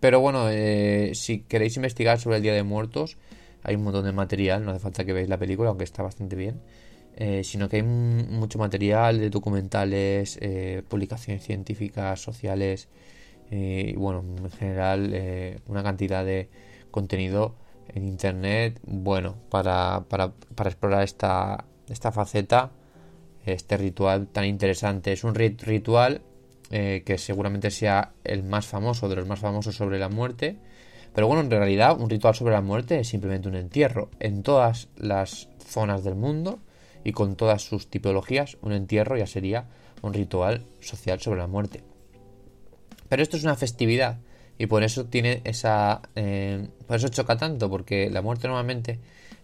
Pero 0.00 0.20
bueno, 0.20 0.48
eh, 0.48 1.12
si 1.14 1.40
queréis 1.40 1.76
investigar 1.76 2.18
sobre 2.20 2.36
el 2.36 2.42
Día 2.42 2.54
de 2.54 2.62
Muertos, 2.62 3.16
hay 3.68 3.76
un 3.76 3.84
montón 3.84 4.04
de 4.04 4.12
material, 4.12 4.64
no 4.64 4.70
hace 4.70 4.80
falta 4.80 5.04
que 5.04 5.12
veáis 5.12 5.28
la 5.28 5.38
película, 5.38 5.68
aunque 5.68 5.84
está 5.84 6.02
bastante 6.02 6.36
bien, 6.36 6.60
eh, 7.16 7.44
sino 7.44 7.68
que 7.68 7.76
hay 7.76 7.82
mucho 7.82 8.58
material 8.58 9.18
de 9.18 9.28
documentales, 9.28 10.38
eh, 10.40 10.82
publicaciones 10.88 11.44
científicas, 11.44 12.20
sociales, 12.20 12.88
y 13.50 13.94
bueno, 13.94 14.22
en 14.36 14.50
general 14.50 15.14
una 15.68 15.82
cantidad 15.82 16.22
de 16.22 16.50
contenido 16.90 17.54
en 17.94 18.06
internet, 18.06 18.78
bueno, 18.84 19.36
para, 19.48 20.04
para, 20.06 20.32
para 20.54 20.68
explorar 20.68 21.02
esta, 21.02 21.64
esta 21.88 22.12
faceta, 22.12 22.72
este 23.46 23.78
ritual 23.78 24.28
tan 24.28 24.44
interesante. 24.44 25.12
Es 25.12 25.24
un 25.24 25.34
ritual 25.34 26.20
que 26.68 27.16
seguramente 27.16 27.70
sea 27.70 28.12
el 28.22 28.42
más 28.42 28.66
famoso, 28.66 29.08
de 29.08 29.16
los 29.16 29.26
más 29.26 29.40
famosos 29.40 29.74
sobre 29.74 29.98
la 29.98 30.10
muerte, 30.10 30.58
pero 31.14 31.26
bueno, 31.26 31.42
en 31.42 31.50
realidad 31.50 31.98
un 31.98 32.10
ritual 32.10 32.34
sobre 32.34 32.54
la 32.54 32.60
muerte 32.60 33.00
es 33.00 33.08
simplemente 33.08 33.48
un 33.48 33.56
entierro. 33.56 34.10
En 34.20 34.42
todas 34.42 34.88
las 34.96 35.48
zonas 35.64 36.04
del 36.04 36.14
mundo 36.14 36.58
y 37.04 37.12
con 37.12 37.36
todas 37.36 37.62
sus 37.62 37.88
tipologías, 37.88 38.56
un 38.62 38.72
entierro 38.72 39.16
ya 39.16 39.26
sería 39.26 39.66
un 40.02 40.14
ritual 40.14 40.64
social 40.80 41.20
sobre 41.20 41.40
la 41.40 41.46
muerte. 41.46 41.82
Pero 43.08 43.22
esto 43.22 43.36
es 43.36 43.44
una 43.44 43.56
festividad 43.56 44.18
y 44.58 44.66
por 44.66 44.82
eso 44.82 45.06
tiene 45.06 45.40
esa... 45.44 46.02
Eh, 46.14 46.68
por 46.86 46.96
eso 46.96 47.08
choca 47.08 47.36
tanto, 47.36 47.70
porque 47.70 48.10
la 48.10 48.22
muerte 48.22 48.48
normalmente 48.48 48.98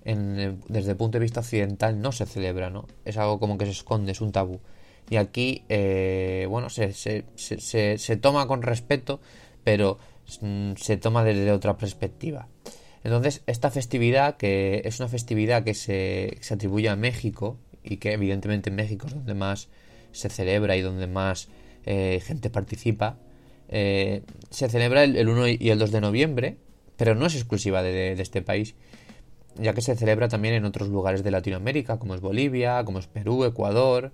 desde 0.04 0.90
el 0.90 0.96
punto 0.96 1.18
de 1.18 1.22
vista 1.22 1.40
occidental 1.40 2.00
no 2.00 2.12
se 2.12 2.26
celebra, 2.26 2.68
¿no? 2.68 2.86
Es 3.06 3.16
algo 3.16 3.40
como 3.40 3.56
que 3.56 3.64
se 3.64 3.70
esconde, 3.70 4.12
es 4.12 4.20
un 4.20 4.32
tabú. 4.32 4.60
Y 5.08 5.16
aquí, 5.16 5.64
eh, 5.68 6.46
bueno, 6.48 6.68
se, 6.68 6.92
se, 6.92 7.24
se, 7.36 7.98
se 7.98 8.16
toma 8.16 8.46
con 8.46 8.62
respeto, 8.62 9.20
pero 9.64 9.98
se 10.26 10.96
toma 10.96 11.24
desde 11.24 11.52
otra 11.52 11.76
perspectiva. 11.76 12.48
Entonces, 13.04 13.42
esta 13.46 13.70
festividad, 13.70 14.38
que 14.38 14.80
es 14.84 14.98
una 14.98 15.08
festividad 15.08 15.62
que 15.62 15.74
se, 15.74 16.38
atribuye 16.50 16.88
a 16.88 16.96
México, 16.96 17.58
y 17.82 17.98
que 17.98 18.14
evidentemente 18.14 18.70
en 18.70 18.76
México 18.76 19.06
es 19.06 19.14
donde 19.14 19.34
más 19.34 19.68
se 20.12 20.30
celebra 20.30 20.74
y 20.74 20.80
donde 20.80 21.06
más 21.06 21.48
eh, 21.84 22.22
gente 22.24 22.48
participa, 22.48 23.18
eh, 23.68 24.22
se 24.48 24.70
celebra 24.70 25.04
el, 25.04 25.28
1 25.28 25.48
y 25.48 25.68
el 25.68 25.78
2 25.78 25.92
de 25.92 26.00
noviembre, 26.00 26.56
pero 26.96 27.14
no 27.14 27.26
es 27.26 27.34
exclusiva 27.34 27.82
de, 27.82 28.12
este 28.12 28.40
país, 28.40 28.74
ya 29.56 29.74
que 29.74 29.82
se 29.82 29.94
celebra 29.96 30.28
también 30.28 30.54
en 30.54 30.64
otros 30.64 30.88
lugares 30.88 31.22
de 31.22 31.30
Latinoamérica, 31.30 31.98
como 31.98 32.14
es 32.14 32.22
Bolivia, 32.22 32.84
como 32.86 33.00
es 33.00 33.06
Perú, 33.06 33.44
Ecuador, 33.44 34.12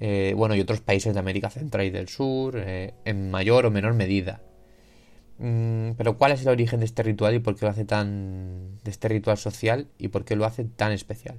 eh, 0.00 0.32
bueno, 0.34 0.54
y 0.54 0.60
otros 0.60 0.80
países 0.80 1.12
de 1.12 1.20
América 1.20 1.50
Central 1.50 1.84
y 1.84 1.90
del 1.90 2.08
Sur, 2.08 2.56
en 2.56 3.30
mayor 3.30 3.66
o 3.66 3.70
menor 3.70 3.92
medida. 3.92 4.40
Mm, 5.38 5.92
pero 5.96 6.18
¿cuál 6.18 6.32
es 6.32 6.42
el 6.42 6.48
origen 6.48 6.80
de 6.80 6.86
este 6.86 7.02
ritual 7.02 7.34
y 7.34 7.38
por 7.40 7.56
qué 7.56 7.64
lo 7.64 7.70
hace 7.70 7.84
tan... 7.84 8.78
de 8.84 8.90
este 8.90 9.08
ritual 9.08 9.38
social 9.38 9.88
y 9.98 10.08
por 10.08 10.24
qué 10.24 10.36
lo 10.36 10.44
hace 10.44 10.64
tan 10.64 10.92
especial? 10.92 11.38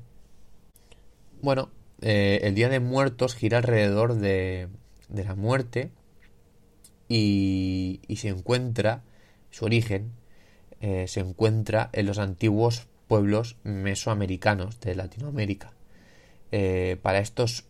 Bueno, 1.42 1.70
eh, 2.02 2.42
el 2.44 2.56
Día 2.56 2.70
de 2.70 2.80
Muertos 2.80 3.36
gira 3.36 3.58
alrededor 3.58 4.16
de, 4.16 4.68
de 5.10 5.24
la 5.24 5.36
muerte 5.36 5.90
y, 7.08 8.02
se 8.18 8.30
encuentra, 8.30 9.04
su 9.52 9.66
origen, 9.66 10.12
eh, 10.82 11.06
se 11.08 11.20
encuentra 11.20 11.90
en 11.94 12.06
los 12.06 12.18
antiguos 12.18 12.88
pueblos 13.08 13.58
mesoamericanos 13.64 14.80
de 14.80 14.96
Latinoamérica. 14.96 15.74
Eh, 16.52 16.98
para 17.02 17.20
estos 17.20 17.66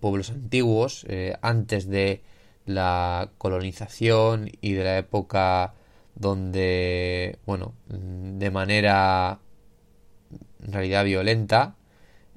pueblos 0.00 0.30
antiguos, 0.30 1.06
antes 1.40 1.88
de 1.88 2.22
la 2.66 3.30
colonización 3.38 4.50
y 4.60 4.72
de 4.72 4.84
la 4.84 4.98
época 4.98 5.74
donde, 6.14 7.38
bueno, 7.46 7.74
de 7.88 8.50
manera 8.50 9.40
en 10.64 10.72
realidad 10.72 11.04
violenta, 11.04 11.76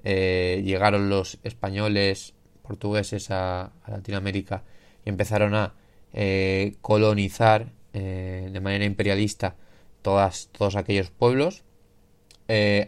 eh, 0.03 0.61
llegaron 0.65 1.09
los 1.09 1.39
españoles, 1.43 2.33
portugueses 2.61 3.29
a, 3.31 3.71
Latinoamérica 3.87 4.63
y 5.05 5.09
empezaron 5.09 5.53
a 5.53 5.73
eh, 6.13 6.75
colonizar 6.81 7.71
eh, 7.93 8.49
de 8.51 8.59
manera 8.59 8.85
imperialista 8.85 9.55
todas, 10.01 10.49
todos 10.51 10.75
aquellos 10.75 11.11
pueblos. 11.11 11.63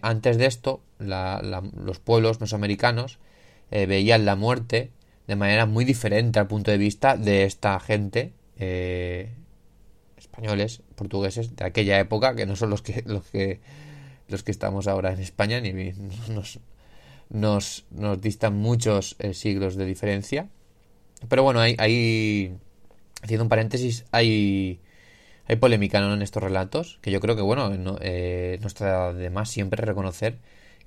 antes 0.01 0.37
de 0.37 0.45
esto, 0.45 0.81
los 0.99 1.99
pueblos 1.99 2.39
mesoamericanos 2.39 3.19
veían 3.71 4.25
la 4.25 4.35
muerte 4.35 4.91
de 5.27 5.35
manera 5.35 5.65
muy 5.65 5.85
diferente 5.85 6.39
al 6.39 6.47
punto 6.47 6.71
de 6.71 6.77
vista 6.77 7.17
de 7.17 7.43
esta 7.43 7.79
gente 7.79 8.33
eh, 8.57 9.29
españoles, 10.17 10.81
portugueses 10.95 11.55
de 11.55 11.65
aquella 11.65 11.99
época, 11.99 12.35
que 12.35 12.45
no 12.45 12.55
son 12.55 12.69
los 12.69 12.81
que 12.81 13.03
los 13.05 13.25
que 13.25 13.59
los 14.27 14.43
que 14.43 14.51
estamos 14.51 14.87
ahora 14.87 15.13
en 15.13 15.19
España, 15.19 15.61
ni 15.61 15.71
nos, 16.29 16.59
nos, 17.29 17.85
nos 17.91 18.21
distan 18.21 18.55
muchos 18.57 19.15
eh, 19.19 19.33
siglos 19.33 19.75
de 19.75 19.85
diferencia. 19.85 20.49
Pero 21.29 21.43
bueno, 21.43 21.59
hay, 21.59 21.75
hay 21.79 22.57
haciendo 23.21 23.43
un 23.43 23.49
paréntesis, 23.49 24.05
hay 24.11 24.79
hay 25.47 25.55
polémica 25.55 25.99
en 25.99 26.21
estos 26.21 26.43
relatos, 26.43 26.99
que 27.01 27.09
yo 27.09 27.21
creo 27.21 27.35
que 27.35 27.41
bueno, 27.41 27.69
no, 27.69 27.97
eh, 28.01 28.59
no 28.61 28.67
está 28.67 29.13
de 29.13 29.29
más 29.29 29.49
siempre 29.49 29.83
reconocer 29.83 30.39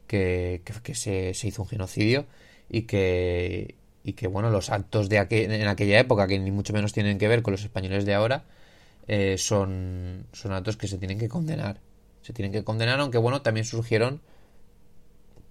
que, 0.07 0.63
que, 0.83 0.95
se, 0.95 1.33
se 1.33 1.49
hizo 1.49 1.63
un 1.63 1.69
genocidio 1.69 2.27
y 2.69 2.83
que, 2.83 3.77
y 4.03 4.15
que 4.15 4.27
bueno, 4.27 4.51
los 4.51 4.71
actos 4.71 5.09
de 5.09 5.17
en 5.19 5.69
aquella 5.69 6.01
época, 6.01 6.27
que 6.27 6.39
ni 6.39 6.51
mucho 6.51 6.73
menos 6.73 6.93
tienen 6.93 7.19
que 7.19 7.29
ver 7.29 7.43
con 7.43 7.53
los 7.53 7.63
españoles 7.63 8.05
de 8.05 8.15
ahora, 8.15 8.45
eh, 9.07 9.37
son, 9.39 10.27
son 10.33 10.53
actos 10.53 10.77
que 10.77 10.89
se 10.89 10.99
tienen 10.99 11.19
que 11.19 11.29
condenar. 11.29 11.81
Se 12.23 12.33
tienen 12.33 12.53
que 12.53 12.65
condenar, 12.65 13.01
aunque 13.01 13.19
bueno, 13.19 13.43
también 13.43 13.67
surgieron 13.67 14.21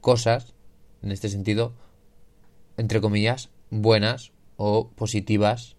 cosas, 0.02 0.54
en 1.02 1.12
este 1.12 1.30
sentido, 1.30 1.74
entre 2.78 3.02
comillas, 3.02 3.50
buenas 3.70 4.32
o 4.58 4.90
positivas, 4.90 5.76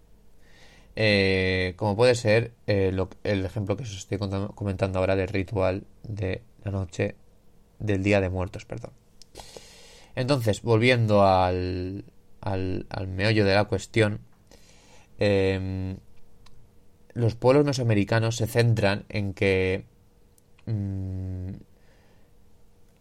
eh, 0.95 1.73
como 1.77 1.95
puede 1.95 2.15
ser 2.15 2.53
eh, 2.67 2.91
el 3.23 3.45
ejemplo 3.45 3.77
que 3.77 3.83
os 3.83 3.97
estoy 3.97 4.17
comentando 4.17 4.99
ahora 4.99 5.15
del 5.15 5.29
ritual 5.29 5.85
de 6.03 6.41
la 6.63 6.71
noche 6.71 7.15
del 7.79 8.03
Día 8.03 8.21
de 8.21 8.29
Muertos, 8.29 8.65
perdón. 8.65 8.91
Entonces, 10.15 10.61
volviendo 10.61 11.23
al, 11.23 12.03
al, 12.41 12.85
meollo 13.07 13.45
de 13.45 13.55
la 13.55 13.65
cuestión, 13.65 14.19
em, 15.19 15.97
los 17.13 17.35
pueblos 17.35 17.65
mesoamericanos 17.65 18.37
se 18.37 18.47
centran 18.47 19.05
en 19.09 19.33
que 19.33 19.85
mm, 20.65 21.51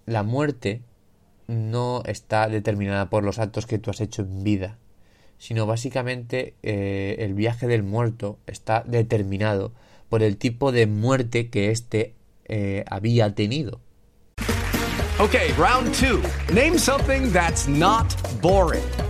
la 0.06 0.22
muerte 0.22 0.82
no 1.46 2.02
está 2.06 2.48
determinada 2.48 3.10
por 3.10 3.24
los 3.24 3.38
actos 3.38 3.66
que 3.66 3.78
tú 3.78 3.90
has 3.90 4.00
hecho 4.00 4.22
en 4.22 4.44
vida, 4.44 4.78
sino 5.38 5.66
básicamente 5.66 6.54
eh, 6.62 7.16
el 7.20 7.34
viaje 7.34 7.66
del 7.66 7.82
muerto 7.82 8.38
está 8.46 8.84
determinado 8.86 9.72
por 10.08 10.22
el 10.22 10.36
tipo 10.36 10.72
de 10.72 10.86
muerte 10.86 11.50
que 11.50 11.70
éste 11.70 12.14
eh, 12.44 12.84
había 12.90 13.34
tenido. 13.34 13.80
Ok, 15.18 15.34
round 15.58 15.92
two. 15.94 16.22
Name 16.52 16.78
something 16.78 17.30
that's 17.30 17.68
not 17.68 18.14
boring. 18.40 19.09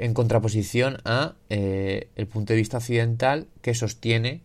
En 0.00 0.14
contraposición 0.14 0.98
a 1.04 1.34
eh, 1.50 2.08
el 2.16 2.26
punto 2.26 2.54
de 2.54 2.56
vista 2.56 2.78
occidental 2.78 3.46
que 3.60 3.74
sostiene 3.74 4.40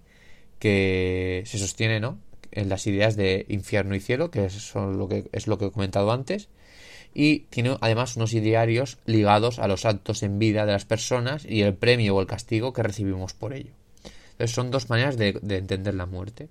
que 0.60 1.44
se 1.46 1.58
sostiene 1.58 2.02
no 2.02 2.20
en 2.52 2.68
las 2.68 2.86
ideas 2.88 3.16
de 3.16 3.46
infierno 3.48 3.96
y 3.96 4.02
cielo 4.02 4.30
que 4.32 4.50
son 4.50 4.98
lo 4.98 5.08
que 5.08 5.30
es 5.32 5.48
lo 5.48 5.58
que 5.58 5.66
he 5.66 5.72
comentado 5.72 6.12
antes 6.12 6.50
y 7.14 7.40
tiene 7.50 7.78
además 7.80 8.18
unos 8.18 8.34
idearios 8.34 8.98
ligados 9.06 9.60
a 9.60 9.70
los 9.70 9.86
actos 9.86 10.24
en 10.24 10.40
vida 10.40 10.66
de 10.66 10.74
las 10.74 10.84
personas 10.84 11.46
y 11.46 11.62
el 11.62 11.74
premio 11.74 12.18
o 12.18 12.22
el 12.22 12.28
castigo 12.28 12.74
que 12.74 12.84
recibimos 12.84 13.34
por 13.34 13.54
ello. 13.54 13.72
Entonces 14.32 14.54
son 14.54 14.70
dos 14.70 14.90
maneras 14.90 15.16
de, 15.16 15.40
entender 15.50 15.94
la 15.94 16.06
muerte. 16.06 16.50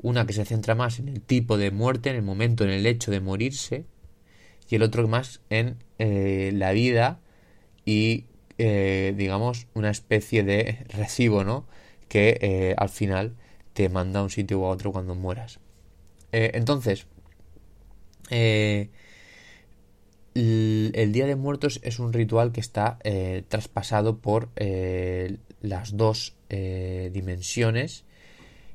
Una 0.00 0.24
que 0.24 0.32
se 0.32 0.46
centra 0.46 0.74
más 0.74 0.98
en 0.98 1.08
el 1.08 1.20
tipo 1.20 1.58
de 1.58 1.70
muerte 1.70 2.08
en 2.08 2.16
el 2.16 2.22
momento 2.22 2.64
en 2.64 2.70
el 2.70 2.86
hecho 2.86 3.10
de 3.10 3.20
morirse 3.20 3.84
y 4.70 4.76
el 4.76 4.82
otro 4.82 5.06
más 5.06 5.40
en 5.50 5.76
eh, 5.98 6.52
la 6.54 6.72
vida 6.72 7.20
y 7.84 8.26
eh, 8.58 9.14
digamos 9.16 9.66
una 9.74 9.90
especie 9.90 10.44
de 10.44 10.84
recibo 10.90 11.42
no 11.42 11.66
que 12.08 12.38
eh, 12.40 12.74
al 12.76 12.90
final 12.90 13.34
te 13.72 13.88
manda 13.88 14.20
a 14.20 14.22
un 14.22 14.30
sitio 14.30 14.60
u 14.60 14.64
otro 14.64 14.92
cuando 14.92 15.14
mueras. 15.14 15.58
Eh, 16.32 16.52
entonces 16.54 17.06
el, 18.30 18.90
Día 21.12 21.26
de 21.26 21.36
Muertos 21.36 21.80
es 21.82 21.98
un 21.98 22.12
ritual 22.12 22.52
que 22.52 22.60
está 22.60 22.98
traspasado 23.48 24.18
por 24.18 24.50
las 25.60 25.96
dos 25.96 26.36
dimensiones 26.50 28.04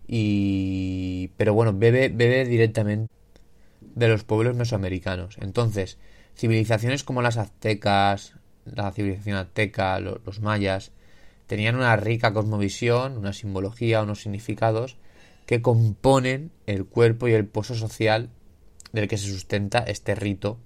y 0.08 1.30
pero 1.38 1.54
bueno 1.54 1.74
bebe 1.74 2.10
bebe 2.10 2.46
directamente 2.46 3.12
de 3.82 4.08
los 4.08 4.24
pueblos 4.24 4.56
mesoamericanos. 4.56 5.38
Entonces 5.40 5.98
civilizaciones 6.36 7.04
como 7.04 7.22
las 7.22 7.38
aztecas 7.38 8.36
la 8.76 8.92
civilización 8.92 9.38
azteca 9.38 10.00
lo- 10.00 10.20
los 10.26 10.42
mayas 10.42 10.92
tenían 11.48 11.76
una 11.76 11.96
rica 11.96 12.34
cosmovisión 12.34 13.18
una 13.18 13.34
simbología 13.34 14.02
unos 14.04 14.22
significados 14.22 14.98
que 15.46 15.62
componen 15.62 16.52
el 16.66 16.86
cuerpo 16.86 17.28
y 17.28 17.34
el 17.34 17.46
pozo 17.46 17.76
social 17.76 18.30
del 18.92 19.08
que 19.08 19.18
se 19.18 19.28
sustenta 19.30 19.80
este 19.80 20.16
rito 20.16 20.58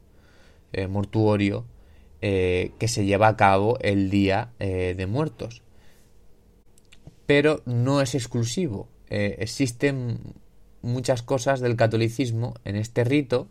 eh, 0.73 0.87
mortuorio 0.87 1.65
eh, 2.21 2.71
que 2.79 2.87
se 2.87 3.05
lleva 3.05 3.27
a 3.27 3.37
cabo 3.37 3.77
el 3.81 4.09
día 4.09 4.51
eh, 4.59 4.93
de 4.97 5.05
muertos 5.07 5.61
pero 7.25 7.61
no 7.65 8.01
es 8.01 8.13
exclusivo. 8.13 8.89
Existen 9.09 10.19
muchas 10.81 11.21
cosas 11.21 11.59
del 11.61 11.75
catolicismo 11.77 12.55
en 12.65 12.75
este 12.75 13.03
rito 13.05 13.47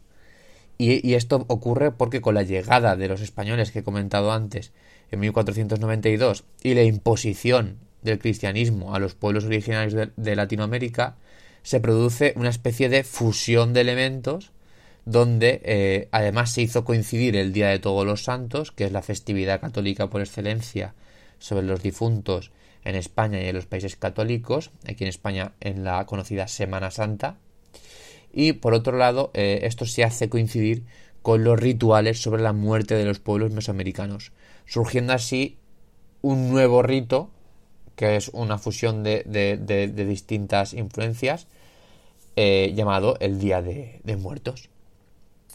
y, 0.88 1.14
esto 1.14 1.44
ocurre 1.48 1.92
porque 1.92 2.20
con 2.20 2.34
la 2.34 2.42
llegada 2.42 2.96
de 2.96 3.08
los 3.08 3.20
españoles 3.20 3.70
que 3.70 3.80
he 3.80 3.84
comentado 3.84 4.32
antes 4.32 4.72
en 5.10 5.20
1492 5.20 6.44
y 6.62 6.74
la 6.74 6.84
imposición 6.84 7.76
del 8.02 8.18
cristianismo 8.18 8.94
a 8.94 8.98
los 8.98 9.14
pueblos 9.14 9.44
originarios 9.44 9.92
de, 9.92 10.10
de 10.16 10.36
Latinoamérica 10.36 11.16
se 11.62 11.80
produce 11.80 12.32
una 12.36 12.48
especie 12.48 12.88
de 12.88 13.04
fusión 13.04 13.72
de 13.72 13.82
elementos 13.82 14.52
donde 15.04 15.60
eh, 15.64 16.08
además 16.12 16.52
se 16.52 16.62
hizo 16.62 16.84
coincidir 16.84 17.36
el 17.36 17.52
Día 17.52 17.68
de 17.68 17.78
Todos 17.78 18.06
los 18.06 18.24
Santos, 18.24 18.72
que 18.72 18.84
es 18.84 18.92
la 18.92 19.02
festividad 19.02 19.60
católica 19.60 20.08
por 20.08 20.20
excelencia 20.20 20.94
sobre 21.38 21.66
los 21.66 21.82
difuntos 21.82 22.52
en 22.84 22.94
España 22.94 23.42
y 23.42 23.48
en 23.48 23.56
los 23.56 23.66
países 23.66 23.96
católicos, 23.96 24.70
aquí 24.88 25.04
en 25.04 25.08
España 25.08 25.52
en 25.60 25.84
la 25.84 26.04
conocida 26.06 26.48
Semana 26.48 26.90
Santa, 26.90 27.36
y 28.32 28.52
por 28.54 28.74
otro 28.74 28.96
lado 28.96 29.30
eh, 29.34 29.60
esto 29.64 29.86
se 29.86 30.04
hace 30.04 30.28
coincidir 30.28 30.84
con 31.22 31.44
los 31.44 31.58
rituales 31.60 32.20
sobre 32.22 32.42
la 32.42 32.52
muerte 32.52 32.94
de 32.94 33.04
los 33.04 33.18
pueblos 33.20 33.52
mesoamericanos, 33.52 34.32
surgiendo 34.66 35.12
así 35.12 35.58
un 36.22 36.50
nuevo 36.50 36.82
rito, 36.82 37.30
que 37.96 38.16
es 38.16 38.30
una 38.30 38.58
fusión 38.58 39.02
de, 39.04 39.24
de- 39.26 39.56
de- 39.58 39.88
distintas 40.06 40.74
influencias, 40.74 41.48
eh, 42.36 42.72
llamado 42.74 43.16
el 43.20 43.38
Día 43.40 43.62
de, 43.62 44.00
Muertos. 44.16 44.70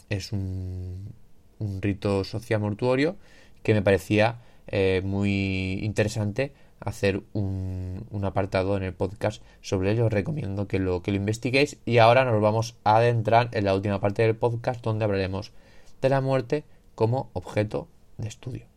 Es 0.08 0.32
un, 0.32 1.12
un 1.58 1.82
rito 1.82 2.24
social 2.24 2.60
mortuorio 2.60 3.16
que 3.62 3.74
me 3.74 3.82
parecía 3.82 4.40
eh, 4.68 5.02
muy 5.04 5.80
interesante 5.82 6.52
hacer 6.80 7.22
un, 7.32 8.06
un 8.10 8.24
apartado 8.24 8.76
en 8.76 8.82
el 8.82 8.94
podcast 8.94 9.42
sobre 9.60 9.92
ello. 9.92 10.06
Os 10.06 10.12
recomiendo 10.12 10.68
que 10.68 10.78
lo, 10.78 11.02
que 11.02 11.10
lo 11.10 11.16
investiguéis. 11.16 11.78
Y 11.84 11.98
ahora 11.98 12.24
nos 12.24 12.40
vamos 12.40 12.76
a 12.84 12.96
adentrar 12.96 13.50
en 13.52 13.64
la 13.64 13.74
última 13.74 14.00
parte 14.00 14.22
del 14.22 14.36
podcast 14.36 14.82
donde 14.82 15.04
hablaremos 15.04 15.52
de 16.00 16.08
la 16.08 16.20
muerte 16.20 16.64
como 16.94 17.30
objeto 17.32 17.88
de 18.18 18.28
estudio. 18.28 18.75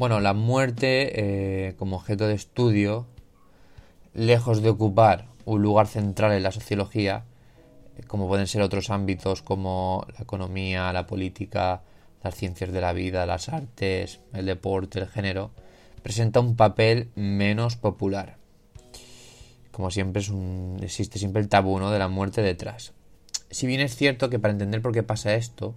Bueno, 0.00 0.18
la 0.20 0.32
muerte 0.32 1.10
eh, 1.68 1.74
como 1.76 1.96
objeto 1.96 2.26
de 2.26 2.32
estudio, 2.32 3.06
lejos 4.14 4.62
de 4.62 4.70
ocupar 4.70 5.26
un 5.44 5.60
lugar 5.60 5.88
central 5.88 6.32
en 6.32 6.42
la 6.42 6.52
sociología, 6.52 7.26
eh, 7.98 8.04
como 8.06 8.26
pueden 8.26 8.46
ser 8.46 8.62
otros 8.62 8.88
ámbitos 8.88 9.42
como 9.42 10.06
la 10.16 10.22
economía, 10.22 10.90
la 10.94 11.06
política, 11.06 11.82
las 12.22 12.34
ciencias 12.34 12.72
de 12.72 12.80
la 12.80 12.94
vida, 12.94 13.26
las 13.26 13.50
artes, 13.50 14.20
el 14.32 14.46
deporte, 14.46 15.00
el 15.00 15.06
género, 15.06 15.50
presenta 16.02 16.40
un 16.40 16.56
papel 16.56 17.10
menos 17.14 17.76
popular. 17.76 18.38
Como 19.70 19.90
siempre 19.90 20.22
es 20.22 20.30
un, 20.30 20.78
existe 20.82 21.18
siempre 21.18 21.42
el 21.42 21.50
tabú 21.50 21.78
¿no? 21.78 21.90
de 21.90 21.98
la 21.98 22.08
muerte 22.08 22.40
detrás. 22.40 22.94
Si 23.50 23.66
bien 23.66 23.82
es 23.82 23.96
cierto 23.96 24.30
que 24.30 24.38
para 24.38 24.52
entender 24.52 24.80
por 24.80 24.94
qué 24.94 25.02
pasa 25.02 25.34
esto, 25.34 25.74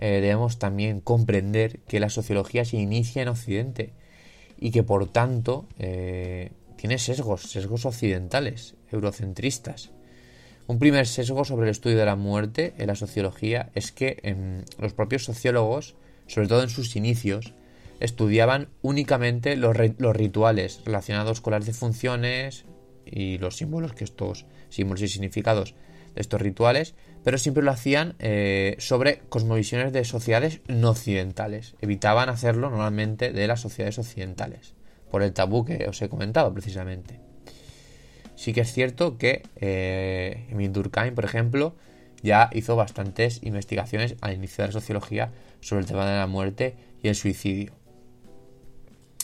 eh, 0.00 0.22
debemos 0.22 0.58
también 0.58 1.00
comprender 1.00 1.80
que 1.80 2.00
la 2.00 2.08
sociología 2.08 2.64
se 2.64 2.78
inicia 2.78 3.20
en 3.20 3.28
Occidente 3.28 3.92
y 4.58 4.70
que 4.70 4.82
por 4.82 5.06
tanto 5.12 5.66
eh, 5.78 6.52
tiene 6.76 6.96
sesgos, 6.98 7.42
sesgos 7.42 7.84
occidentales, 7.84 8.76
eurocentristas. 8.90 9.90
Un 10.66 10.78
primer 10.78 11.06
sesgo 11.06 11.44
sobre 11.44 11.66
el 11.66 11.72
estudio 11.72 11.98
de 11.98 12.06
la 12.06 12.16
muerte 12.16 12.72
en 12.78 12.86
la 12.86 12.94
sociología 12.94 13.68
es 13.74 13.92
que 13.92 14.16
em, 14.22 14.64
los 14.78 14.94
propios 14.94 15.24
sociólogos, 15.24 15.96
sobre 16.26 16.48
todo 16.48 16.62
en 16.62 16.70
sus 16.70 16.96
inicios, 16.96 17.52
estudiaban 18.00 18.68
únicamente 18.80 19.54
los, 19.56 19.76
los 19.98 20.16
rituales 20.16 20.80
relacionados 20.86 21.42
con 21.42 21.52
las 21.52 21.66
defunciones 21.66 22.64
y 23.04 23.36
los 23.36 23.58
símbolos 23.58 23.92
que 23.92 24.04
estos 24.04 24.46
símbolos 24.70 25.02
y 25.02 25.08
significados 25.08 25.74
de 26.14 26.22
estos 26.22 26.40
rituales, 26.40 26.94
pero 27.24 27.38
siempre 27.38 27.62
lo 27.62 27.70
hacían 27.70 28.14
eh, 28.18 28.76
sobre 28.78 29.20
cosmovisiones 29.28 29.92
de 29.92 30.04
sociedades 30.04 30.60
no 30.68 30.90
occidentales. 30.90 31.74
Evitaban 31.80 32.28
hacerlo 32.28 32.70
normalmente 32.70 33.32
de 33.32 33.46
las 33.46 33.60
sociedades 33.60 33.98
occidentales, 33.98 34.74
por 35.10 35.22
el 35.22 35.32
tabú 35.32 35.64
que 35.64 35.86
os 35.88 36.00
he 36.02 36.08
comentado 36.08 36.52
precisamente. 36.52 37.20
Sí 38.36 38.52
que 38.52 38.62
es 38.62 38.72
cierto 38.72 39.18
que 39.18 39.42
eh, 39.56 40.46
Emil 40.50 40.72
por 40.72 41.24
ejemplo, 41.24 41.74
ya 42.22 42.48
hizo 42.52 42.76
bastantes 42.76 43.40
investigaciones 43.42 44.16
al 44.20 44.34
inicio 44.34 44.62
de 44.62 44.68
la 44.68 44.72
sociología 44.72 45.32
sobre 45.60 45.82
el 45.82 45.86
tema 45.86 46.06
de 46.06 46.16
la 46.16 46.26
muerte 46.26 46.74
y 47.02 47.08
el 47.08 47.14
suicidio. 47.14 47.72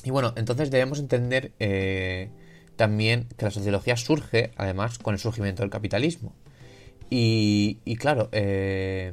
Y 0.04 0.10
bueno, 0.10 0.34
entonces 0.36 0.70
debemos 0.70 0.98
entender 0.98 1.52
eh, 1.58 2.28
también 2.76 3.26
que 3.36 3.46
la 3.46 3.50
sociología 3.50 3.96
surge, 3.96 4.52
además, 4.56 4.98
con 4.98 5.14
el 5.14 5.20
surgimiento 5.20 5.62
del 5.62 5.70
capitalismo. 5.70 6.34
Y, 7.10 7.96
claro, 7.98 8.28
eh, 8.32 9.12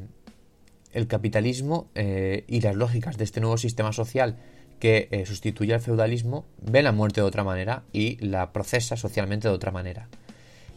el 0.94 1.08
capitalismo 1.08 1.90
eh, 1.96 2.44
y 2.48 2.62
las 2.62 2.76
lógicas 2.76 3.18
de 3.18 3.24
este 3.24 3.40
nuevo 3.40 3.58
sistema 3.58 3.94
social 3.94 4.38
que 4.80 5.08
eh, 5.12 5.26
sustituye 5.26 5.74
al 5.74 5.82
feudalismo 5.82 6.46
ven 6.62 6.86
la 6.86 6.92
muerte 6.92 7.22
de 7.22 7.28
otra 7.28 7.44
manera 7.44 7.84
y 7.94 8.18
la 8.26 8.52
procesa 8.52 8.98
socialmente 8.98 9.48
de 9.48 9.54
otra 9.54 9.72
manera. 9.72 10.10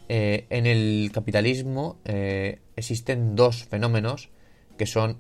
En 0.09 0.67
el 0.67 1.11
capitalismo 1.13 1.99
existen 2.05 3.35
dos 3.35 3.65
fenómenos 3.65 4.29
que 4.79 4.87
son 4.87 5.19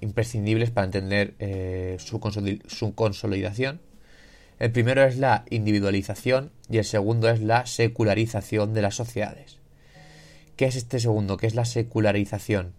imprescindibles 0.00 0.70
para 0.70 0.86
entender 0.86 1.34
su 1.98 2.18
consolidación. 2.94 3.82
El 4.58 4.72
primero 4.72 5.04
es 5.04 5.18
la 5.18 5.44
individualización 5.50 6.52
y 6.70 6.78
el 6.78 6.86
segundo 6.86 7.28
es 7.28 7.42
la 7.42 7.66
secularización 7.66 8.72
de 8.72 8.80
las 8.80 8.94
sociedades. 8.94 9.57
¿Qué 10.58 10.64
es 10.64 10.74
este 10.74 10.98
segundo? 10.98 11.36
¿Qué 11.36 11.46
es 11.46 11.54
la 11.54 11.64
secularización? 11.64 12.72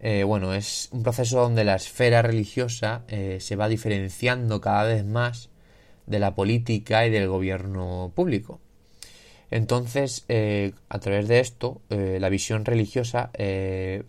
Eh, 0.00 0.24
bueno, 0.24 0.54
es 0.54 0.88
un 0.92 1.02
proceso 1.02 1.40
donde 1.40 1.62
la 1.62 1.74
esfera 1.74 2.22
religiosa 2.22 3.02
eh, 3.06 3.36
se 3.38 3.54
va 3.54 3.68
diferenciando 3.68 4.62
cada 4.62 4.84
vez 4.84 5.04
más 5.04 5.50
de 6.06 6.18
la 6.18 6.34
política 6.34 7.06
y 7.06 7.10
del 7.10 7.28
gobierno 7.28 8.12
público. 8.14 8.60
Entonces, 9.50 10.24
eh, 10.28 10.72
a 10.88 11.00
través 11.00 11.28
de 11.28 11.40
esto, 11.40 11.82
la 11.90 12.30
visión 12.30 12.64
religiosa 12.64 13.30
del 13.36 14.04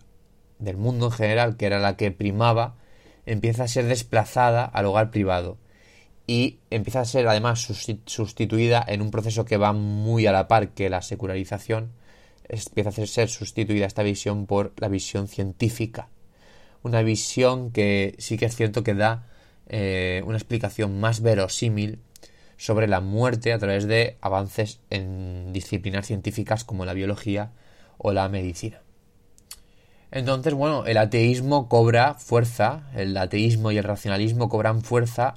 mundo 0.78 1.06
en 1.06 1.12
general, 1.12 1.58
que 1.58 1.66
era 1.66 1.80
la 1.80 1.98
que 1.98 2.10
primaba, 2.10 2.76
empieza 3.26 3.64
a 3.64 3.68
ser 3.68 3.84
desplazada 3.84 4.64
al 4.64 4.86
hogar 4.86 5.10
privado 5.10 5.58
y 6.26 6.60
empieza 6.70 7.02
a 7.02 7.04
ser 7.04 7.28
además 7.28 7.68
susti- 7.68 8.00
sustituida 8.06 8.82
en 8.88 9.02
un 9.02 9.10
proceso 9.10 9.44
que 9.44 9.58
va 9.58 9.74
muy 9.74 10.26
a 10.26 10.32
la 10.32 10.48
par 10.48 10.70
que 10.70 10.88
la 10.88 11.02
secularización, 11.02 11.92
empieza 12.48 12.90
a 12.90 13.06
ser 13.06 13.28
sustituida 13.28 13.86
esta 13.86 14.02
visión 14.02 14.46
por 14.46 14.72
la 14.78 14.88
visión 14.88 15.28
científica. 15.28 16.08
Una 16.82 17.02
visión 17.02 17.70
que 17.70 18.14
sí 18.18 18.36
que 18.36 18.46
es 18.46 18.56
cierto 18.56 18.84
que 18.84 18.94
da 18.94 19.26
eh, 19.68 20.22
una 20.26 20.36
explicación 20.36 21.00
más 21.00 21.20
verosímil 21.20 22.00
sobre 22.56 22.86
la 22.86 23.00
muerte 23.00 23.52
a 23.52 23.58
través 23.58 23.86
de 23.86 24.16
avances 24.20 24.80
en 24.90 25.52
disciplinas 25.52 26.06
científicas 26.06 26.64
como 26.64 26.84
la 26.84 26.92
biología 26.92 27.52
o 27.98 28.12
la 28.12 28.28
medicina. 28.28 28.80
Entonces, 30.10 30.54
bueno, 30.54 30.86
el 30.86 30.96
ateísmo 30.98 31.68
cobra 31.68 32.14
fuerza, 32.14 32.88
el 32.94 33.16
ateísmo 33.16 33.72
y 33.72 33.78
el 33.78 33.84
racionalismo 33.84 34.48
cobran 34.48 34.82
fuerza 34.82 35.34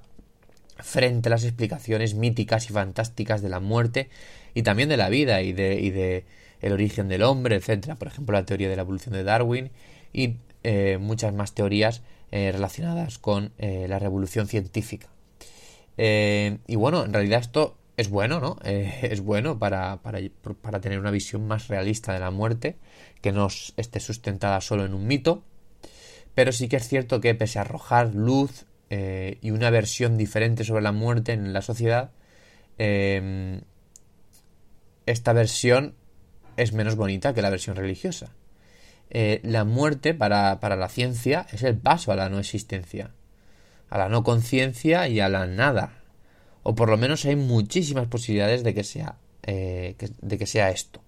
frente 0.78 1.30
a 1.30 1.32
las 1.32 1.44
explicaciones 1.44 2.14
míticas 2.14 2.70
y 2.70 2.74
fantásticas 2.74 3.42
de 3.42 3.50
la 3.50 3.60
muerte 3.60 4.10
y 4.54 4.62
también 4.62 4.90
de 4.90 4.98
la 4.98 5.10
vida 5.10 5.42
y 5.42 5.54
de, 5.54 5.80
y 5.82 5.90
de 5.90 6.26
el 6.62 6.74
origen 6.74 7.08
del 7.08 7.24
hombre, 7.24 7.56
etcétera. 7.56 7.96
Por 7.96 8.08
ejemplo, 8.08 8.34
la 8.34 8.46
teoría 8.46 8.70
de 8.70 8.76
la 8.76 8.82
evolución 8.82 9.14
de 9.14 9.24
Darwin 9.24 9.72
y 10.14 10.38
eh, 10.64 10.98
muchas 11.00 11.34
más 11.34 11.54
teorías 11.54 12.02
eh, 12.32 12.52
relacionadas 12.52 13.20
con 13.20 13.54
eh, 13.58 13.86
la 13.88 14.00
revolución 14.00 14.48
científica. 14.48 15.08
y 15.98 16.76
bueno, 16.76 17.06
en 17.06 17.14
realidad 17.14 17.40
esto 17.40 17.78
es 17.96 18.10
bueno, 18.10 18.40
¿no? 18.40 18.58
es 18.64 19.22
bueno 19.22 19.58
para, 19.58 19.98
para, 20.02 20.20
para, 20.62 20.80
tener 20.82 21.00
una 21.00 21.12
visión 21.12 21.48
más 21.48 21.68
realista 21.70 22.14
de 22.14 22.20
la 22.20 22.32
muerte, 22.32 22.76
que 23.22 23.32
no 23.32 23.48
esté 23.78 24.00
sustentada 24.00 24.62
solo 24.62 24.86
en 24.86 24.94
un 24.94 25.08
mito. 25.08 25.44
Pero 26.36 26.52
sí 26.52 26.68
que 26.68 26.76
es 26.76 26.88
cierto 26.88 27.20
que 27.20 27.34
pese 27.34 27.58
a 27.58 27.64
arrojar 27.64 28.14
luz 28.14 28.66
y 28.90 29.52
una 29.52 29.70
versión 29.72 30.18
diferente 30.18 30.64
sobre 30.64 30.84
la 30.84 30.92
muerte 30.92 31.34
en 31.34 31.52
la 31.52 31.62
sociedad, 31.62 32.12
esta 35.08 35.34
versión 35.34 35.96
es 36.58 36.74
menos 36.74 36.96
bonita 36.96 37.34
que 37.34 37.42
la 37.42 37.50
versión 37.50 37.76
religiosa. 37.76 38.32
Eh, 39.10 39.40
la 39.44 39.64
muerte 39.64 40.14
para, 40.14 40.58
la 40.62 40.90
ciencia 40.90 41.48
es 41.54 41.64
el 41.64 41.78
paso 41.78 42.12
a 42.12 42.16
la 42.16 42.30
no 42.30 42.40
existencia, 42.40 43.12
a 43.90 43.98
la 43.98 44.10
no 44.10 44.24
conciencia 44.24 45.08
y 45.08 45.20
a 45.20 45.30
la 45.30 45.48
nada. 45.48 46.04
O 46.64 46.76
por 46.76 46.90
lo 46.90 46.98
menos 46.98 47.24
hay 47.26 47.38
muchísimas 47.38 48.08
posibilidades 48.08 48.64
de 48.64 48.74
que 48.74 48.84
sea, 48.84 49.16
eh, 49.44 49.96
de 50.22 50.38
que 50.38 50.46
sea 50.46 50.72
esto. 50.72 51.02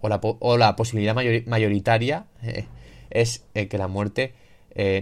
O 0.00 0.08
la, 0.08 0.18
o 0.22 0.56
la 0.56 0.74
posibilidad 0.76 1.14
mayoritaria 1.14 2.26
eh, 2.42 2.66
es 3.10 3.44
que 3.52 3.78
la 3.78 3.88
muerte 3.88 4.34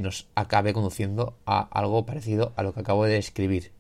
nos 0.01 0.27
acabe 0.35 0.73
conduciendo 0.73 1.39
a 1.47 1.61
algo 1.61 2.05
parecido 2.05 2.53
a 2.57 2.65
lo 2.65 2.75
que 2.75 2.81
acabo 2.81 3.05
de 3.05 3.15
describir. 3.15 3.71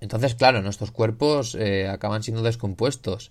Entonces, 0.00 0.34
claro, 0.34 0.62
nuestros 0.62 0.90
cuerpos 0.90 1.54
acaban 1.90 2.22
siendo 2.22 2.42
descompuestos 2.42 3.30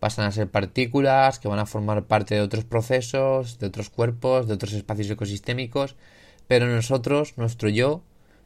pasan 0.00 0.26
a 0.26 0.32
ser 0.32 0.50
partículas 0.50 1.38
que 1.38 1.48
van 1.48 1.58
a 1.58 1.66
formar 1.66 2.04
parte 2.06 2.34
de 2.34 2.40
otros 2.40 2.64
procesos, 2.64 3.58
de 3.58 3.66
otros 3.66 3.90
cuerpos, 3.90 4.46
de 4.46 4.54
otros 4.54 4.72
espacios 4.72 5.10
ecosistémicos, 5.10 5.96
pero 6.46 6.66
nosotros, 6.66 7.34
nuestro 7.36 7.68
yo, 7.68 8.02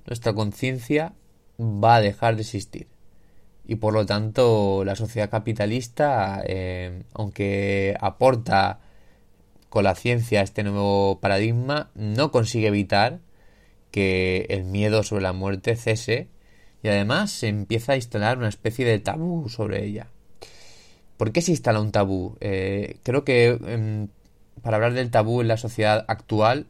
nuestra 0.06 0.32
conciencia 0.32 1.14
va 1.60 1.96
a 1.96 2.00
dejar 2.00 2.36
de 2.36 2.42
existir. 2.42 2.88
Y 3.64 3.76
por 3.76 3.94
lo 3.94 4.06
tanto, 4.06 4.84
la 4.84 4.96
sociedad 4.96 5.30
capitalista, 5.30 6.42
eh, 6.44 7.04
aunque 7.14 7.96
aporta 8.00 8.80
con 9.68 9.84
la 9.84 9.94
ciencia 9.94 10.42
este 10.42 10.64
nuevo 10.64 11.20
paradigma, 11.20 11.90
no 11.94 12.32
consigue 12.32 12.68
evitar 12.68 13.20
que 13.90 14.46
el 14.50 14.64
miedo 14.64 15.02
sobre 15.02 15.22
la 15.22 15.32
muerte 15.32 15.76
cese 15.76 16.28
y 16.82 16.88
además 16.88 17.30
se 17.30 17.48
empieza 17.48 17.92
a 17.92 17.96
instalar 17.96 18.38
una 18.38 18.48
especie 18.48 18.84
de 18.84 18.98
tabú 18.98 19.48
sobre 19.48 19.84
ella. 19.84 20.11
¿Por 21.16 21.32
qué 21.32 21.42
se 21.42 21.52
instala 21.52 21.80
un 21.80 21.92
tabú? 21.92 22.36
Eh, 22.40 22.96
creo 23.02 23.24
que 23.24 23.58
em, 23.66 24.08
para 24.62 24.76
hablar 24.76 24.94
del 24.94 25.10
tabú 25.10 25.40
en 25.40 25.48
la 25.48 25.56
sociedad 25.56 26.04
actual, 26.08 26.66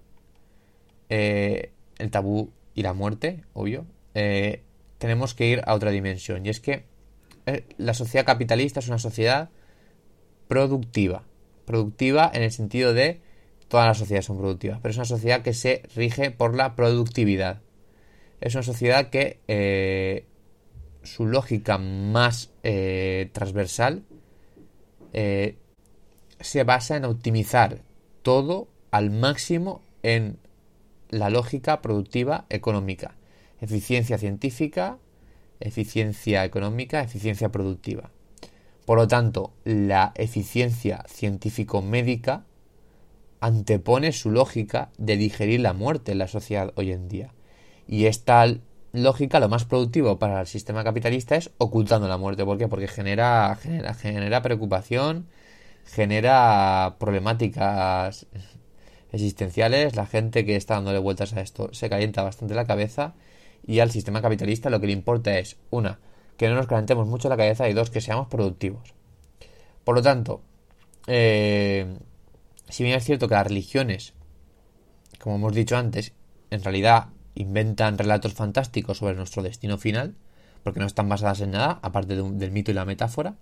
eh, 1.09 1.73
el 1.99 2.11
tabú 2.11 2.51
y 2.75 2.83
la 2.83 2.93
muerte, 2.93 3.45
obvio, 3.55 3.87
eh, 4.15 4.63
tenemos 4.99 5.35
que 5.35 5.47
ir 5.47 5.63
a 5.65 5.75
otra 5.75 5.91
dimensión. 5.91 6.45
Y 6.45 6.49
es 6.49 6.61
que 6.61 6.85
la 7.77 7.93
sociedad 7.93 8.25
capitalista 8.25 8.81
es 8.81 8.89
una 8.89 8.99
sociedad 8.99 9.51
productiva. 10.49 11.25
Productiva 11.65 12.31
en 12.33 12.43
el 12.43 12.53
sentido 12.53 12.95
de 12.95 13.21
todas 13.69 13.87
las 13.87 13.99
sociedades 13.99 14.27
son 14.27 14.39
productivas, 14.39 14.79
pero 14.81 14.91
es 14.91 14.97
una 14.97 15.07
sociedad 15.07 15.43
que 15.43 15.55
se 15.55 15.83
rige 15.97 16.31
por 16.31 16.55
la 16.55 16.77
productividad. 16.77 17.63
Es 18.41 18.55
una 18.55 18.63
sociedad 18.63 19.11
que 19.11 20.27
su 21.03 21.27
lógica 21.27 21.79
más 21.79 22.53
transversal 23.33 24.05
eh, 25.13 25.57
se 26.41 26.65
basa 26.65 26.97
en 26.97 27.05
optimizar 27.05 27.83
todo 28.23 28.69
al 28.91 29.11
máximo 29.11 29.83
en 30.03 30.39
la 31.09 31.31
lógica 31.31 31.83
productiva 31.83 32.47
económica. 32.49 33.17
Eficiencia 33.61 34.19
científica, 34.19 34.99
eficiencia 35.61 36.45
económica, 36.45 37.03
eficiencia 37.03 37.51
productiva. 37.51 38.11
Por 38.85 38.99
lo 38.99 39.07
tanto, 39.07 39.53
la 39.65 40.13
eficiencia 40.17 41.05
científico-médica 41.09 42.45
antepone 43.41 44.13
su 44.13 44.31
lógica 44.31 44.91
de 44.99 45.17
digerir 45.17 45.61
la 45.61 45.73
muerte 45.73 46.13
en 46.13 46.19
la 46.19 46.29
sociedad 46.29 46.73
hoy 46.77 46.93
en 46.93 47.09
día. 47.09 47.33
Y 47.87 48.07
esta 48.07 48.47
lógica, 48.93 49.41
lo 49.41 49.49
más 49.49 49.65
productivo 49.65 50.19
para 50.19 50.41
el 50.41 50.47
sistema 50.47 50.85
capitalista 50.85 51.37
es 51.37 51.51
ocultando 51.59 52.09
la 52.09 52.19
muerte. 52.19 52.45
¿Por 52.45 52.59
qué? 52.59 52.69
Porque 52.69 52.89
genera, 52.89 53.57
genera, 53.61 53.95
genera 53.95 54.43
preocupación, 54.43 55.29
genera 55.85 56.97
problemáticas 56.99 58.27
existenciales. 59.13 59.97
La 59.97 60.07
gente 60.07 60.45
que 60.45 60.57
está 60.57 60.75
dándole 60.75 60.99
vueltas 60.99 61.33
a 61.35 61.41
esto 61.41 61.71
se 61.73 61.89
calienta 61.89 62.23
bastante 62.23 62.55
la 62.55 62.67
cabeza. 62.67 63.15
Y 63.67 63.79
al 63.79 63.91
sistema 63.91 64.21
capitalista 64.21 64.71
lo 64.71 64.81
que 64.81 64.89
le 64.89 64.93
importa 64.93 65.39
es, 65.39 65.57
una, 65.71 66.01
que 66.37 66.49
no 66.49 66.57
nos 66.57 66.67
calentemos 66.67 67.07
mucho 67.07 67.29
la 67.29 67.37
cabeza 67.37 67.69
y 67.69 67.75
dos, 67.75 67.91
que 67.91 68.01
seamos 68.01 68.27
productivos. 68.27 68.95
Por 69.85 69.95
lo 69.95 70.03
tanto, 70.03 70.43
eh, 71.07 71.99
si 72.69 72.83
bien 72.83 72.97
es 72.97 73.05
cierto 73.05 73.29
que 73.29 73.35
las 73.35 73.47
religiones, 73.47 74.15
como 75.21 75.37
hemos 75.37 75.55
dicho 75.55 75.77
antes, 75.77 76.13
en 76.51 76.63
realidad 76.65 77.09
inventan 77.35 77.99
relatos 77.99 78.35
fantásticos 78.35 78.99
sobre 78.99 79.15
nuestro 79.15 79.43
destino 79.43 79.79
final, 79.79 80.15
porque 80.63 80.81
no 80.81 80.87
están 80.87 81.09
basadas 81.09 81.41
en 81.41 81.53
nada, 81.53 81.79
aparte 81.83 82.17
del 82.17 82.51
mito 82.51 82.71
y 82.71 82.75
la 82.75 82.85
metáfora. 82.85 83.37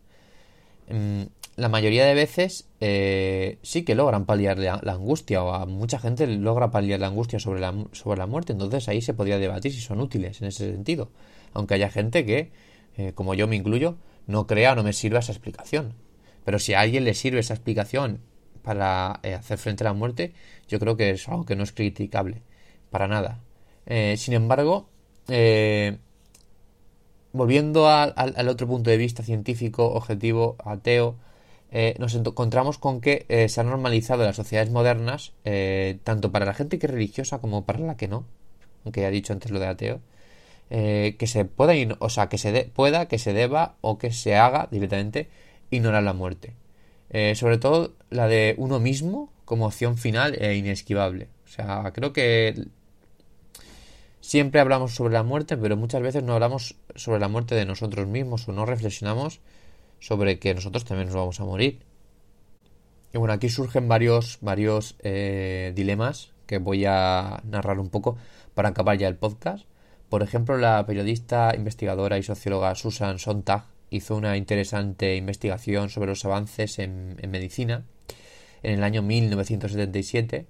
Mm, 0.88 1.22
la 1.56 1.68
mayoría 1.68 2.06
de 2.06 2.14
veces 2.14 2.68
eh, 2.80 3.58
sí 3.62 3.84
que 3.84 3.94
logran 3.94 4.24
paliar 4.24 4.58
la, 4.58 4.80
angustia, 4.86 5.42
o 5.42 5.52
a 5.52 5.66
mucha 5.66 5.98
gente 5.98 6.26
logra 6.26 6.70
paliar 6.70 7.00
la 7.00 7.08
angustia 7.08 7.38
sobre 7.38 7.60
la, 7.60 7.74
sobre 7.92 8.18
la 8.18 8.26
muerte, 8.26 8.52
entonces 8.52 8.88
ahí 8.88 9.02
se 9.02 9.14
podría 9.14 9.38
debatir 9.38 9.72
si 9.72 9.80
son 9.80 10.00
útiles 10.00 10.40
en 10.40 10.48
ese 10.48 10.70
sentido. 10.72 11.10
Aunque 11.52 11.74
haya 11.74 11.90
gente 11.90 12.24
que, 12.24 12.50
eh, 12.96 13.12
como 13.14 13.34
yo 13.34 13.46
me 13.46 13.56
incluyo, 13.56 13.96
no 14.26 14.46
crea 14.46 14.72
o 14.72 14.76
no 14.76 14.82
me 14.82 14.92
sirva 14.92 15.18
esa 15.18 15.32
explicación. 15.32 15.94
Pero 16.44 16.58
si 16.58 16.74
a 16.74 16.80
alguien 16.80 17.04
le 17.04 17.14
sirve 17.14 17.40
esa 17.40 17.54
explicación 17.54 18.20
para 18.62 19.20
eh, 19.22 19.34
hacer 19.34 19.58
frente 19.58 19.84
a 19.84 19.88
la 19.88 19.92
muerte, 19.92 20.32
yo 20.68 20.78
creo 20.78 20.96
que 20.96 21.10
es 21.10 21.28
algo 21.28 21.44
que 21.44 21.56
no 21.56 21.62
es 21.64 21.72
criticable. 21.72 22.42
Para 22.90 23.08
nada. 23.08 23.40
Eh, 23.86 24.16
sin 24.16 24.34
embargo, 24.34 24.88
eh, 25.28 25.98
volviendo 27.32 27.88
al 27.88 28.48
otro 28.48 28.66
punto 28.66 28.90
de 28.90 28.96
vista 28.96 29.22
científico, 29.22 29.92
objetivo, 29.92 30.56
ateo, 30.64 31.16
eh, 31.72 31.94
nos 31.98 32.14
encontramos 32.14 32.78
con 32.78 33.00
que 33.00 33.26
se 33.48 33.60
han 33.60 33.68
normalizado 33.68 34.24
las 34.24 34.36
sociedades 34.36 34.70
modernas, 34.70 35.32
tanto 36.04 36.32
para 36.32 36.46
la 36.46 36.54
gente 36.54 36.78
que 36.78 36.86
es 36.86 36.92
religiosa 36.92 37.38
como 37.38 37.64
para 37.64 37.78
la 37.80 37.96
que 37.96 38.08
no, 38.08 38.24
aunque 38.84 39.02
ya 39.02 39.08
he 39.08 39.12
dicho 39.12 39.32
antes 39.32 39.52
lo 39.52 39.60
de 39.60 39.66
ateo, 39.66 40.00
que 40.68 41.26
se 41.26 41.44
pueda, 41.44 41.74
o 42.00 42.08
sea, 42.10 42.28
que 42.28 42.38
se 42.38 42.64
pueda, 42.64 43.06
que 43.06 43.18
se 43.18 43.32
deba 43.32 43.76
o 43.80 43.98
que 43.98 44.12
se 44.12 44.36
haga 44.36 44.68
directamente 44.70 45.28
ignorar 45.70 46.02
la 46.02 46.12
muerte. 46.12 46.54
sobre 47.34 47.58
todo 47.58 47.92
la 48.10 48.26
de 48.26 48.54
uno 48.58 48.80
mismo 48.80 49.30
como 49.44 49.66
opción 49.66 49.96
final 49.96 50.36
e 50.40 50.54
inesquivable. 50.56 51.28
O 51.44 51.48
sea, 51.48 51.90
creo 51.94 52.12
que 52.12 52.66
Siempre 54.20 54.60
hablamos 54.60 54.94
sobre 54.94 55.14
la 55.14 55.22
muerte, 55.22 55.56
pero 55.56 55.76
muchas 55.76 56.02
veces 56.02 56.22
no 56.22 56.34
hablamos 56.34 56.76
sobre 56.94 57.20
la 57.20 57.28
muerte 57.28 57.54
de 57.54 57.64
nosotros 57.64 58.06
mismos 58.06 58.46
o 58.48 58.52
no 58.52 58.66
reflexionamos 58.66 59.40
sobre 59.98 60.38
que 60.38 60.54
nosotros 60.54 60.84
también 60.84 61.06
nos 61.06 61.16
vamos 61.16 61.40
a 61.40 61.44
morir. 61.44 61.80
Y 63.12 63.18
bueno, 63.18 63.32
aquí 63.34 63.48
surgen 63.48 63.88
varios, 63.88 64.38
varios 64.40 64.96
eh, 65.00 65.72
dilemas 65.74 66.32
que 66.46 66.58
voy 66.58 66.84
a 66.84 67.42
narrar 67.44 67.78
un 67.78 67.88
poco 67.88 68.16
para 68.54 68.68
acabar 68.68 68.98
ya 68.98 69.08
el 69.08 69.16
podcast. 69.16 69.64
Por 70.08 70.22
ejemplo, 70.22 70.58
la 70.58 70.84
periodista, 70.86 71.54
investigadora 71.56 72.18
y 72.18 72.22
socióloga 72.22 72.74
Susan 72.74 73.18
Sontag 73.18 73.64
hizo 73.90 74.16
una 74.16 74.36
interesante 74.36 75.16
investigación 75.16 75.88
sobre 75.88 76.10
los 76.10 76.24
avances 76.24 76.78
en, 76.78 77.16
en 77.20 77.30
medicina 77.30 77.84
en 78.62 78.74
el 78.74 78.84
año 78.84 79.02
1977 79.02 80.46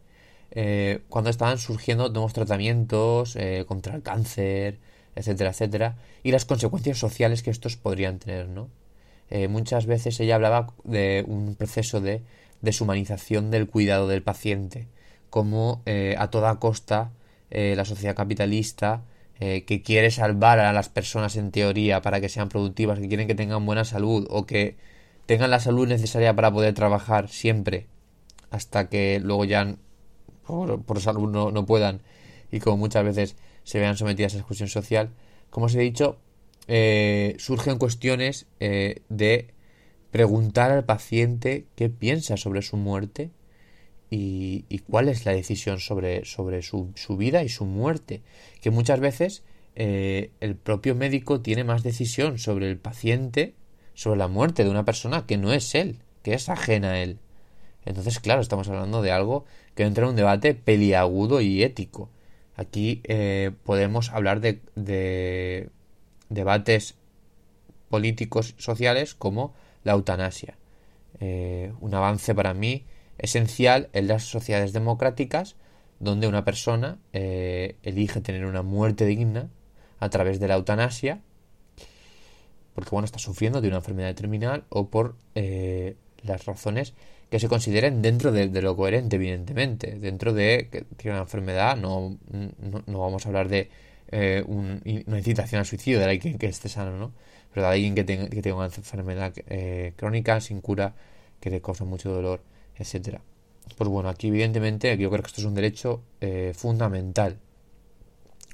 eh, 0.53 1.03
cuando 1.09 1.31
estaban 1.31 1.59
surgiendo 1.59 2.09
nuevos 2.09 2.33
tratamientos 2.33 3.37
eh, 3.37 3.65
contra 3.69 3.95
el 3.95 4.03
cáncer, 4.03 4.79
etcétera, 5.15 5.51
etcétera, 5.51 5.97
y 6.23 6.33
las 6.33 6.45
consecuencias 6.45 6.99
sociales 6.99 7.43
que 7.43 7.51
estos 7.51 7.77
podrían 7.77 8.19
tener, 8.19 8.49
¿no? 8.49 8.69
Eh, 9.31 9.47
muchas 9.49 9.87
veces 9.87 10.19
ella 10.19 10.35
hablaba 10.35 10.73
de 10.83 11.25
un 11.27 11.55
proceso 11.55 12.01
de 12.01 12.23
deshumanización 12.63 13.51
del 13.51 13.69
cuidado 13.69 14.09
del 14.09 14.23
paciente, 14.23 14.89
como 15.31 15.83
a 16.19 16.31
toda 16.31 16.59
costa 16.59 17.13
la 17.51 17.85
sociedad 17.85 18.17
capitalista 18.17 19.05
que 19.39 19.83
quiere 19.85 20.11
salvar 20.11 20.59
a 20.59 20.73
las 20.73 20.89
personas 20.89 21.37
en 21.37 21.53
teoría 21.53 22.03
para 22.03 22.21
que 22.21 22.29
sean 22.29 22.49
productivas, 22.49 22.99
que 22.99 23.09
quieren 23.09 23.29
que 23.29 23.37
tengan 23.37 23.65
buena 23.65 23.85
salud 23.85 24.27
o 24.31 24.47
que 24.47 24.77
tengan 25.27 25.51
la 25.51 25.61
salud 25.61 25.87
necesaria 25.87 26.35
para 26.35 26.53
poder 26.53 26.75
trabajar 26.75 27.29
siempre 27.29 27.87
hasta 28.51 28.89
que 28.89 29.21
luego 29.23 29.45
ya 29.45 29.77
por, 30.51 31.01
salud 31.01 31.29
no, 31.29 31.67
puedan 31.67 32.03
y 32.51 32.61
como 32.61 32.77
muchas 32.77 33.05
veces 33.05 33.37
se 33.65 33.79
vean 33.79 33.97
sometidas 33.97 34.35
a 34.35 34.39
exclusión 34.39 34.69
social, 34.69 35.11
como 35.51 35.67
os 35.67 35.75
he 35.75 35.81
dicho, 35.81 36.19
eh, 36.67 37.37
surgen 37.39 37.79
cuestiones 37.79 38.47
eh, 38.59 39.03
de 39.09 39.49
preguntar 40.11 40.71
al 40.71 40.85
paciente 40.85 41.67
qué 41.77 41.89
piensa 41.89 42.37
sobre 42.37 42.63
su 42.63 42.77
muerte 42.77 43.31
y, 44.11 44.65
y 44.69 44.79
cuál 44.79 45.09
es 45.09 45.25
la 45.25 45.33
decisión 45.33 45.79
sobre, 45.79 46.25
sobre 46.25 46.63
su, 46.63 46.91
su, 46.97 47.17
vida 47.17 47.45
y 47.45 47.49
su 47.49 47.65
muerte. 47.65 48.23
Que 48.61 48.71
muchas 48.71 48.99
veces 48.99 49.45
eh, 49.77 50.33
el 50.41 50.57
propio 50.57 50.95
médico 50.95 51.41
tiene 51.41 51.65
más 51.65 51.83
decisión 51.83 52.39
sobre 52.39 52.69
el 52.69 52.79
paciente, 52.79 53.55
sobre 53.95 54.19
la 54.19 54.29
muerte 54.29 54.65
de 54.65 54.71
una 54.71 54.85
persona 54.85 55.27
que 55.27 55.37
no 55.37 55.53
es 55.53 55.75
él, 55.75 56.01
que 56.23 56.35
es 56.35 56.49
ajena 56.49 56.93
a 56.93 56.99
él. 57.01 57.19
Entonces, 57.85 58.21
claro, 58.21 58.41
estamos 58.41 58.69
hablando 58.69 59.03
de 59.03 59.11
algo 59.11 59.45
que 59.75 59.85
entra 59.85 60.05
en 60.05 60.11
un 60.11 60.17
debate 60.17 60.55
peliagudo 60.55 61.41
y 61.41 61.63
ético. 61.63 62.11
Aquí 62.55 63.01
eh, 63.05 63.53
podemos 63.65 64.11
hablar 64.11 64.41
de, 64.41 64.61
de 64.75 65.71
debates 66.29 66.97
políticos 67.89 68.55
sociales 68.59 69.15
como 69.15 69.55
la 69.83 69.93
eutanasia. 69.93 70.59
Eh, 71.21 71.73
un 71.81 71.95
avance 71.95 72.35
para 72.35 72.55
mí 72.55 72.85
esencial 73.19 73.89
en 73.93 74.09
las 74.09 74.25
sociedades 74.25 74.73
democráticas 74.73 75.57
donde 75.99 76.29
una 76.29 76.45
persona 76.45 76.99
eh, 77.13 77.77
elige 77.83 78.21
tener 78.21 78.47
una 78.47 78.63
muerte 78.63 79.05
digna 79.07 79.51
a 79.99 80.09
través 80.09 80.41
de 80.41 80.49
la 80.49 80.55
eutanasia 80.55 81.21
porque 82.75 82.91
bueno 82.91 83.05
está 83.05 83.19
sufriendo 83.19 83.61
de 83.61 83.69
una 83.69 83.79
enfermedad 83.79 84.15
terminal 84.15 84.65
o 84.71 84.89
por 84.89 85.17
las 85.35 86.47
razones 86.47 86.95
que 87.31 87.39
se 87.39 87.49
consideren 87.49 88.03
dentro 88.03 88.33
de, 88.33 88.49
lo 88.61 88.77
coherente 88.77 89.17
evidentemente. 89.17 89.99
Dentro 89.99 90.33
de 90.33 90.69
que 90.71 90.83
tiene 90.97 91.17
una 91.17 91.23
enfermedad 91.23 91.77
no, 91.77 92.19
no, 92.31 92.83
no 92.87 92.99
vamos 92.99 93.25
a 93.25 93.29
hablar 93.29 93.49
de 93.49 93.71
eh, 94.11 94.43
un, 94.47 94.83
una 95.07 95.19
incitación 95.19 95.61
al 95.61 95.67
suicidio 95.67 96.01
de 96.01 96.07
alguien 96.07 96.37
que 96.37 96.47
esté 96.47 96.69
sano 96.69 96.97
no 96.99 97.13
pero 97.55 97.67
de 97.67 97.73
alguien 97.73 97.95
que 97.95 98.03
tenga, 98.03 98.29
que 98.29 98.43
tenga 98.43 98.57
una 98.57 98.67
enfermedad 98.67 99.33
eh, 99.47 99.93
crónica 99.97 100.41
sin 100.41 100.61
cura 100.61 100.95
que 101.39 101.51
le 101.51 101.61
causa 101.61 101.85
mucho 101.85 102.11
dolor 102.11 102.43
etcétera. 102.77 103.21
Pues 103.77 103.89
bueno 103.89 104.09
aquí 104.09 104.27
evidentemente 104.27 104.97
yo 104.99 105.11
creo 105.11 105.23
que 105.23 105.29
esto 105.29 105.41
es 105.41 105.47
un 105.47 105.55
derecho 105.55 106.03
eh, 106.21 106.53
fundamental. 106.57 107.39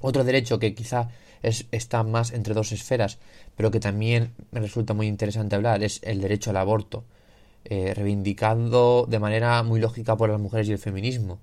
Otro 0.03 0.25
derecho 0.25 0.59
que 0.59 0.75
quizá 0.75 1.09
es, 1.43 1.67
está 1.73 2.03
más 2.03 2.33
entre 2.33 2.53
dos 2.53 2.73
esferas 2.73 3.19
pero 3.57 3.71
que 3.71 3.81
también 3.81 4.35
me 4.51 4.61
resulta 4.61 4.93
muy 4.93 5.07
interesante 5.07 5.57
hablar 5.57 5.83
es 5.83 6.01
el 6.03 6.21
derecho 6.21 6.51
al 6.51 6.59
aborto 6.59 7.05
eh, 7.69 7.95
reivindicado 7.95 9.07
de 9.07 9.19
manera 9.19 9.63
muy 9.63 9.81
lógica 9.81 10.17
por 10.17 10.31
las 10.31 10.41
mujeres 10.41 10.69
y 10.69 10.73
el 10.73 10.79
feminismo. 10.79 11.41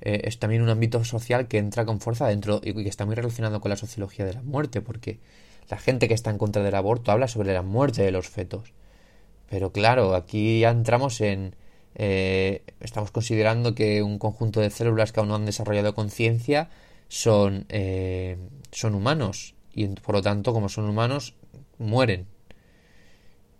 Eh, 0.00 0.22
es 0.24 0.38
también 0.38 0.62
un 0.62 0.68
ámbito 0.68 1.04
social 1.04 1.48
que 1.48 1.58
entra 1.58 1.84
con 1.84 2.00
fuerza 2.00 2.26
dentro 2.26 2.60
y 2.62 2.74
que 2.74 2.88
está 2.88 3.06
muy 3.06 3.14
relacionado 3.14 3.60
con 3.60 3.70
la 3.70 3.76
sociología 3.76 4.24
de 4.24 4.34
la 4.34 4.42
muerte 4.42 4.80
porque 4.80 5.20
la 5.68 5.78
gente 5.78 6.08
que 6.08 6.14
está 6.14 6.30
en 6.30 6.38
contra 6.38 6.62
del 6.62 6.74
aborto 6.74 7.12
habla 7.12 7.28
sobre 7.28 7.52
la 7.52 7.62
muerte 7.62 8.02
de 8.02 8.10
los 8.10 8.28
fetos. 8.28 8.72
Pero 9.48 9.72
claro 9.72 10.14
aquí 10.14 10.60
ya 10.60 10.70
entramos 10.70 11.20
en 11.20 11.54
eh, 11.94 12.62
estamos 12.80 13.10
considerando 13.10 13.74
que 13.74 14.02
un 14.02 14.18
conjunto 14.18 14.60
de 14.60 14.70
células 14.70 15.12
que 15.12 15.20
aún 15.20 15.28
no 15.28 15.34
han 15.34 15.46
desarrollado 15.46 15.94
conciencia 15.94 16.70
son, 17.08 17.66
eh, 17.68 18.38
son 18.70 18.94
humanos. 18.94 19.54
Y 19.74 19.86
por 19.88 20.16
lo 20.16 20.22
tanto 20.22 20.52
como 20.52 20.68
son 20.68 20.88
humanos 20.88 21.34
mueren 21.78 22.26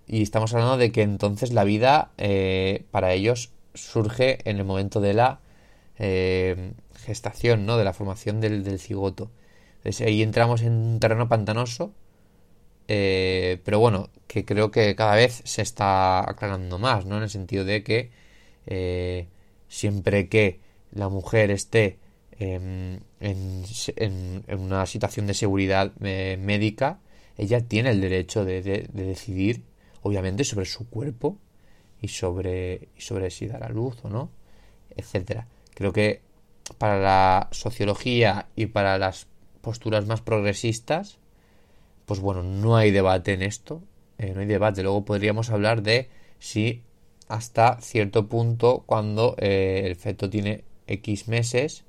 y 0.07 0.23
estamos 0.23 0.53
hablando 0.55 0.77
de 0.77 0.93
que 0.93 1.03
entonces 1.03 1.53
la 1.53 1.65
vida 1.65 2.13
eh, 2.19 2.85
para 2.91 3.13
ellos 3.13 3.51
surge 3.75 4.39
en 4.49 4.59
el 4.59 4.65
momento 4.65 5.01
de 5.01 5.15
la 5.15 5.41
eh, 5.99 6.73
gestación, 6.97 7.67
¿no? 7.67 7.77
de 7.77 7.85
la 7.85 7.93
formación 7.93 8.41
del, 8.41 8.79
cigoto. 8.79 9.31
Entonces 9.79 10.07
ahí 10.07 10.23
entramos 10.23 10.63
en 10.63 10.73
un 10.73 11.01
terreno 11.01 11.29
pantanoso, 11.29 11.93
eh, 12.89 13.61
pero 13.65 13.79
bueno, 13.79 14.11
que 14.27 14.45
creo 14.45 14.71
que 14.71 14.95
cada 14.97 15.15
vez 15.15 15.43
se 15.45 15.63
está 15.63 16.21
aclarando 16.29 16.79
más, 16.79 17.07
¿no? 17.07 17.17
En 17.17 17.25
el 17.25 17.31
sentido 17.31 17.65
de 17.65 17.83
que 17.83 18.11
eh, 18.67 19.29
siempre 19.69 20.29
que 20.29 20.61
la 20.93 21.09
mujer 21.09 21.51
esté 21.51 21.99
en, 22.39 23.03
en, 23.21 23.65
una 24.59 24.87
situación 24.87 25.27
de 25.27 25.35
seguridad 25.35 25.93
eh, 26.03 26.39
médica, 26.41 27.01
ella 27.39 27.61
tiene 27.61 27.91
el 27.91 28.01
derecho 28.01 28.45
de, 28.45 28.63
de, 28.63 28.89
de, 28.93 29.05
decidir, 29.05 29.63
obviamente, 30.03 30.45
sobre 30.45 30.67
su 30.67 30.89
cuerpo 30.89 31.39
y 32.01 32.09
sobre, 32.09 32.89
y 32.97 33.01
sobre 33.01 33.31
si 33.31 33.47
dar 33.47 33.65
a 33.65 33.69
luz 33.69 33.97
o 34.05 34.09
no, 34.09 34.31
etcétera. 34.97 35.47
Creo 35.75 35.93
que 35.93 36.21
para 36.79 36.99
la 37.01 37.49
sociología 37.51 38.49
y 38.57 38.67
para 38.67 38.99
las 38.99 39.27
posturas 39.61 40.07
más 40.07 40.21
progresistas, 40.21 41.19
pues 42.07 42.21
bueno, 42.21 42.43
no 42.43 42.77
hay 42.77 42.91
debate 42.91 43.33
en 43.33 43.43
esto, 43.43 43.83
eh, 44.19 44.33
no 44.35 44.41
hay 44.41 44.47
debate. 44.47 44.83
Luego 44.83 45.05
podríamos 45.05 45.51
hablar 45.51 45.83
de 45.83 46.11
si 46.39 46.83
hasta 47.29 47.81
cierto 47.81 48.29
punto, 48.29 48.83
cuando 48.87 49.37
eh, 49.39 49.83
el 49.87 49.97
feto 49.97 50.29
tiene 50.29 50.65
X 50.87 51.29
meses, 51.29 51.85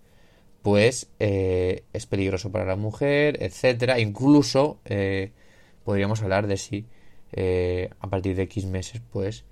pues 0.62 1.10
eh, 1.20 1.84
es 1.92 2.06
peligroso 2.06 2.52
para 2.52 2.66
la 2.66 2.76
mujer, 2.76 3.42
etcétera. 3.42 4.00
Incluso 4.00 4.80
podríamos 5.84 6.22
hablar 6.22 6.48
de 6.48 6.56
si 6.58 6.86
eh, 7.34 7.90
a 8.00 8.10
partir 8.10 8.36
de 8.36 8.44
X 8.44 8.66
meses, 8.66 9.02
pues 9.12 9.44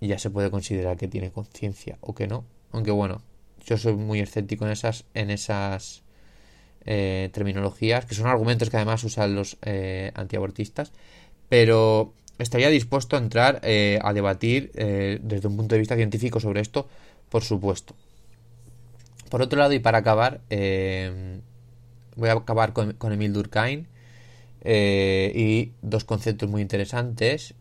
ya 0.00 0.18
se 0.18 0.30
puede 0.30 0.50
considerar 0.50 0.96
que 0.96 1.08
tiene 1.08 1.30
conciencia 1.30 1.98
o 2.00 2.14
que 2.14 2.26
no. 2.26 2.44
Aunque 2.72 2.90
bueno, 2.90 3.22
yo 3.64 3.76
soy 3.76 3.94
muy 3.94 4.20
escéptico 4.20 4.64
en 4.66 4.72
esas, 4.72 5.04
en 5.14 5.30
esas 5.30 6.02
eh, 6.84 7.30
terminologías, 7.32 8.04
que 8.04 8.14
son 8.14 8.28
argumentos 8.28 8.70
que 8.70 8.76
además 8.76 9.02
usan 9.04 9.34
los 9.34 9.56
eh, 9.62 10.12
antiabortistas, 10.14 10.92
pero 11.48 12.12
estaría 12.38 12.68
dispuesto 12.68 13.16
a 13.16 13.18
entrar 13.18 13.60
eh, 13.62 13.98
a 14.02 14.12
debatir 14.12 14.70
desde 14.72 15.48
un 15.48 15.56
punto 15.56 15.74
de 15.74 15.80
vista 15.80 15.96
científico 15.96 16.38
sobre 16.38 16.60
esto, 16.60 16.88
por 17.28 17.42
supuesto. 17.42 17.94
Por 19.30 19.42
otro 19.42 19.58
lado, 19.58 19.72
y 19.72 19.80
para 19.80 19.98
acabar, 19.98 20.42
voy 22.16 22.28
a 22.28 22.32
acabar 22.32 22.72
con, 22.72 22.92
con 22.92 23.12
Emil 23.12 23.32
Durkheim 23.32 23.86
y 24.68 25.72
dos 25.82 26.04
conceptos 26.04 26.48
muy 26.48 26.62
interesantes. 26.62 27.54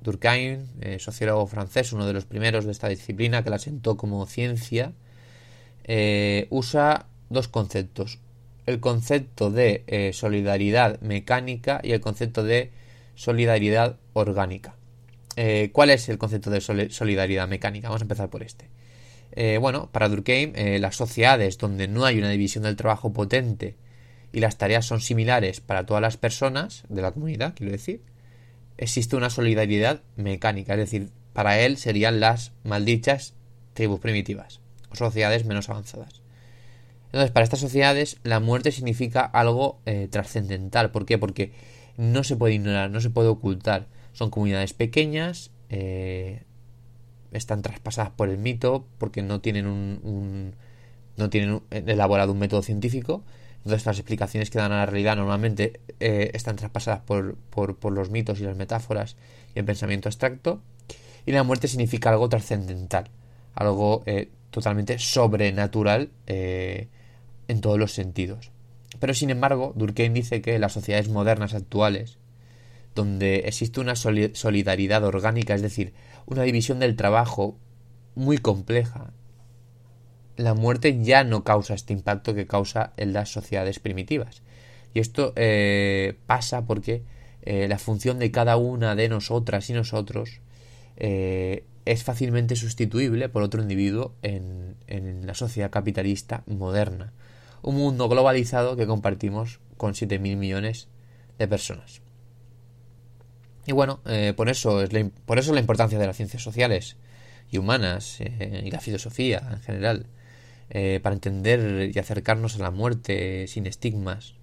Durkheim, 0.00 0.66
eh, 0.80 0.98
sociólogo 0.98 1.46
francés, 1.46 1.92
uno 1.92 2.06
de 2.06 2.12
los 2.12 2.24
primeros 2.24 2.64
de 2.64 2.72
esta 2.72 2.88
disciplina 2.88 3.44
que 3.44 3.50
la 3.50 3.58
sentó 3.58 3.96
como 3.96 4.24
ciencia, 4.26 4.92
eh, 5.84 6.46
usa 6.50 7.06
dos 7.28 7.48
conceptos. 7.48 8.18
El 8.66 8.80
concepto 8.80 9.50
de 9.50 9.84
eh, 9.86 10.12
solidaridad 10.12 11.00
mecánica 11.00 11.80
y 11.82 11.92
el 11.92 12.00
concepto 12.00 12.44
de 12.44 12.70
solidaridad 13.14 13.96
orgánica. 14.14 14.74
Eh, 15.36 15.70
¿Cuál 15.72 15.90
es 15.90 16.08
el 16.08 16.18
concepto 16.18 16.50
de 16.50 16.60
solidaridad 16.60 17.48
mecánica? 17.48 17.88
Vamos 17.88 18.02
a 18.02 18.04
empezar 18.04 18.30
por 18.30 18.42
este. 18.42 18.68
Eh, 19.32 19.58
bueno, 19.60 19.90
para 19.92 20.08
Durkheim, 20.08 20.52
las 20.80 20.96
sociedades 20.96 21.56
donde 21.58 21.88
no 21.88 22.04
hay 22.04 22.18
una 22.18 22.30
división 22.30 22.64
del 22.64 22.76
trabajo 22.76 23.12
potente 23.12 23.76
y 24.32 24.40
las 24.40 24.58
tareas 24.58 24.86
son 24.86 25.00
similares 25.00 25.60
para 25.60 25.86
todas 25.86 26.02
las 26.02 26.16
personas 26.16 26.84
de 26.88 27.02
la 27.02 27.12
comunidad, 27.12 27.54
quiero 27.54 27.72
decir, 27.72 28.02
existe 28.76 29.16
una 29.16 29.30
solidaridad 29.30 30.02
mecánica, 30.16 30.74
es 30.74 30.80
decir, 30.80 31.10
para 31.32 31.60
él 31.60 31.76
serían 31.76 32.20
las 32.20 32.52
maldichas 32.64 33.34
tribus 33.74 34.00
primitivas 34.00 34.60
o 34.90 34.96
sociedades 34.96 35.44
menos 35.44 35.68
avanzadas. 35.68 36.22
Entonces, 37.06 37.30
para 37.32 37.44
estas 37.44 37.60
sociedades, 37.60 38.18
la 38.22 38.38
muerte 38.38 38.70
significa 38.70 39.22
algo 39.22 39.80
eh, 39.84 40.06
trascendental. 40.10 40.92
¿Por 40.92 41.06
qué? 41.06 41.18
Porque 41.18 41.52
no 41.96 42.22
se 42.22 42.36
puede 42.36 42.54
ignorar, 42.54 42.90
no 42.90 43.00
se 43.00 43.10
puede 43.10 43.28
ocultar. 43.28 43.88
Son 44.12 44.30
comunidades 44.30 44.74
pequeñas, 44.74 45.50
eh, 45.70 46.44
están 47.32 47.62
traspasadas 47.62 48.10
por 48.10 48.28
el 48.28 48.38
mito, 48.38 48.86
porque 48.98 49.22
no 49.22 49.40
tienen 49.40 49.66
un, 49.66 50.00
un 50.04 50.54
no 51.16 51.30
tienen 51.30 51.62
elaborado 51.70 52.32
un 52.32 52.38
método 52.38 52.62
científico. 52.62 53.24
Entonces 53.64 53.84
las 53.84 53.98
explicaciones 53.98 54.50
que 54.50 54.58
dan 54.58 54.72
a 54.72 54.78
la 54.78 54.86
realidad 54.86 55.16
normalmente 55.16 55.80
eh, 56.00 56.30
están 56.32 56.56
traspasadas 56.56 57.00
por, 57.00 57.36
por, 57.36 57.92
los 57.92 58.10
mitos 58.10 58.40
y 58.40 58.44
las 58.44 58.56
metáforas 58.56 59.16
y 59.54 59.58
el 59.58 59.64
pensamiento 59.66 60.08
abstracto. 60.08 60.62
Y 61.26 61.32
la 61.32 61.42
muerte 61.42 61.68
significa 61.68 62.10
algo 62.10 62.28
trascendental, 62.30 63.10
algo 63.54 64.02
eh, 64.06 64.30
totalmente 64.50 64.98
sobrenatural 64.98 66.10
eh, 66.26 66.88
en 67.48 67.60
todos 67.60 67.78
los 67.78 67.92
sentidos. 67.92 68.50
Pero 68.98 69.12
sin 69.12 69.28
embargo, 69.28 69.74
Durkheim 69.76 70.14
dice 70.14 70.40
que 70.40 70.58
las 70.58 70.72
sociedades 70.72 71.10
modernas 71.10 71.52
actuales, 71.52 72.18
donde 72.94 73.40
existe 73.40 73.80
una 73.80 73.94
solidaridad 73.94 75.04
orgánica, 75.04 75.54
es 75.54 75.62
decir, 75.62 75.92
una 76.26 76.42
división 76.42 76.78
del 76.80 76.96
trabajo 76.96 77.58
muy 78.14 78.38
compleja 78.38 79.12
la 80.40 80.54
muerte 80.54 81.02
ya 81.02 81.22
no 81.22 81.44
causa 81.44 81.74
este 81.74 81.92
impacto 81.92 82.34
que 82.34 82.46
causa 82.46 82.92
en 82.96 83.12
las 83.12 83.30
sociedades 83.30 83.78
primitivas. 83.78 84.42
Y 84.94 85.00
esto 85.00 85.32
eh, 85.36 86.16
pasa 86.26 86.66
porque 86.66 87.02
eh, 87.42 87.68
la 87.68 87.78
función 87.78 88.18
de 88.18 88.30
cada 88.30 88.56
una 88.56 88.96
de 88.96 89.08
nosotras 89.08 89.68
y 89.70 89.74
nosotros 89.74 90.40
eh, 90.96 91.64
es 91.84 92.04
fácilmente 92.04 92.56
sustituible 92.56 93.28
por 93.28 93.42
otro 93.42 93.62
individuo 93.62 94.14
en, 94.22 94.76
la 95.24 95.34
sociedad 95.34 95.70
capitalista 95.70 96.42
moderna. 96.46 97.12
Un 97.62 97.76
mundo 97.76 98.08
globalizado 98.08 98.76
que 98.76 98.86
compartimos 98.86 99.60
con 99.76 99.92
7.000 99.92 100.36
millones 100.36 100.88
de 101.38 101.46
personas. 101.46 102.00
Y 103.66 103.72
bueno, 103.72 104.00
por, 104.36 104.48
eso 104.48 104.82
es 104.82 104.92
la, 104.92 105.08
por 105.26 105.38
eso 105.38 105.54
la 105.54 105.60
importancia 105.60 105.98
de 105.98 106.06
las 106.06 106.16
ciencias 106.16 106.42
sociales 106.42 106.96
y 107.52 107.58
humanas, 107.58 108.18
y 108.20 108.70
la 108.70 108.80
filosofía 108.80 109.48
en 109.52 109.60
general, 109.60 110.06
eh, 110.70 111.00
para 111.02 111.14
entender 111.14 111.90
y 111.92 111.98
acercarnos 111.98 112.56
a 112.56 112.62
la 112.62 112.70
muerte 112.70 113.46
sin 113.48 113.66
estigmas, 113.66 114.34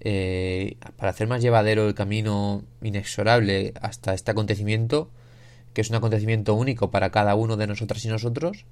eh, 0.00 0.76
para 0.96 1.10
hacer 1.10 1.28
más 1.28 1.42
llevadero 1.42 1.86
el 1.86 1.94
camino 1.94 2.64
inexorable 2.82 3.74
hasta 3.80 4.14
este 4.14 4.30
acontecimiento, 4.30 5.10
que 5.72 5.80
es 5.80 5.90
un 5.90 5.96
acontecimiento 5.96 6.54
único 6.54 6.90
para 6.90 7.10
cada 7.10 7.34
uno 7.34 7.56
de 7.56 7.66
nosotras 7.66 8.04
y 8.04 8.08
nosotros, 8.08 8.64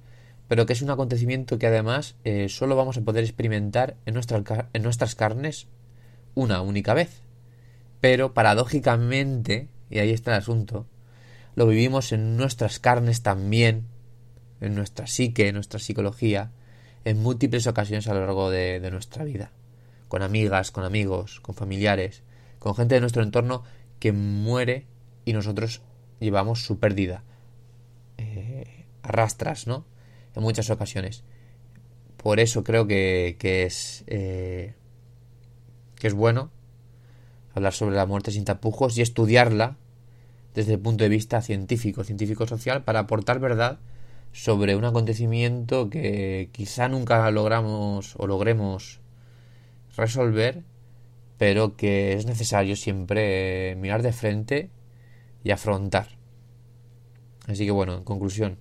pero 0.47 0.65
que 0.65 0.73
es 0.73 0.81
un 0.81 0.89
acontecimiento 0.89 1.57
que 1.59 1.67
además 1.67 2.15
eh, 2.23 2.49
solo 2.49 2.75
vamos 2.75 2.97
a 2.97 3.01
poder 3.01 3.23
experimentar 3.23 3.95
en, 4.05 4.19
en 4.73 4.83
nuestras 4.83 5.15
carnes 5.15 5.67
una 6.35 6.61
única 6.61 6.93
vez. 6.93 7.21
Pero 8.01 8.33
paradójicamente, 8.33 9.69
y 9.89 9.99
ahí 9.99 10.11
está 10.11 10.31
el 10.31 10.37
asunto, 10.37 10.87
lo 11.55 11.67
vivimos 11.67 12.11
en 12.11 12.35
nuestras 12.35 12.79
carnes 12.79 13.21
también, 13.21 13.85
en 14.59 14.75
nuestra 14.75 15.07
psique, 15.07 15.47
en 15.47 15.55
nuestra 15.55 15.79
psicología, 15.79 16.51
en 17.05 17.21
múltiples 17.21 17.67
ocasiones 17.67 18.07
a 18.07 18.13
lo 18.13 18.21
largo 18.21 18.49
de, 18.49 18.79
nuestra 18.91 19.23
vida, 19.23 19.51
con 20.07 20.21
amigas, 20.21 20.71
con 20.71 20.83
amigos, 20.83 21.39
con 21.41 21.55
familiares, 21.55 22.23
con 22.59 22.75
gente 22.75 22.95
de 22.95 23.01
nuestro 23.01 23.23
entorno 23.23 23.63
que 23.99 24.11
muere 24.11 24.85
y 25.25 25.33
nosotros 25.33 25.81
llevamos 26.19 26.63
su 26.63 26.79
pérdida. 26.79 27.23
Eh, 28.17 28.85
arrastras, 29.01 29.67
¿no? 29.67 29.85
En 30.35 30.43
muchas 30.43 30.69
ocasiones. 30.69 31.23
Por 32.17 32.39
eso 32.39 32.63
creo 32.63 32.87
que, 32.87 33.35
es 33.39 34.03
eh, 34.07 34.75
que 35.95 36.07
es 36.07 36.13
bueno 36.13 36.51
hablar 37.53 37.73
sobre 37.73 37.95
la 37.95 38.05
muerte 38.05 38.31
sin 38.31 38.45
tapujos 38.45 38.97
y 38.97 39.01
estudiarla 39.01 39.77
desde 40.55 40.73
el 40.73 40.79
punto 40.79 41.03
de 41.03 41.09
vista 41.09 41.41
científico, 41.41 42.03
científico-social, 42.03 42.83
para 42.83 42.99
aportar 42.99 43.39
verdad 43.39 43.79
sobre 44.33 44.75
un 44.75 44.83
acontecimiento 44.83 45.89
que 45.89 46.49
quizá 46.51 46.89
nunca 46.89 47.29
logramos 47.31 48.15
o 48.17 48.27
logremos 48.27 48.99
resolver, 49.95 50.63
pero 51.37 51.77
que 51.77 52.13
es 52.13 52.25
necesario 52.25 52.75
siempre 52.75 53.75
mirar 53.77 54.01
de 54.01 54.11
frente 54.11 54.69
y 55.43 55.51
afrontar. 55.51 56.07
Así 57.47 57.65
que 57.65 57.71
bueno, 57.71 57.95
en 57.97 58.03
conclusión, 58.03 58.57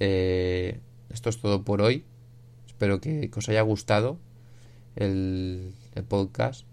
eh, 0.00 0.80
esto 1.08 1.30
es 1.30 1.40
todo 1.40 1.64
por 1.64 1.80
hoy. 1.80 2.04
Espero 2.66 3.00
que, 3.00 3.30
os 3.34 3.48
haya 3.48 3.62
gustado 3.62 4.18
el, 4.96 5.74
el 5.94 6.04
podcast, 6.04 6.66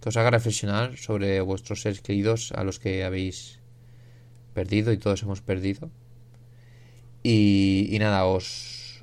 que 0.00 0.08
os 0.08 0.16
haga 0.16 0.30
reflexionar 0.30 0.96
sobre 0.96 1.40
vuestros 1.42 1.82
seres 1.82 2.00
queridos 2.00 2.52
a 2.52 2.64
los 2.64 2.80
que 2.80 3.04
habéis 3.04 3.60
perdido 4.52 4.92
y 4.92 4.98
todos 4.98 5.22
hemos 5.22 5.42
perdido. 5.42 5.90
Y, 7.28 7.96
nada, 7.98 8.24
os, 8.24 9.02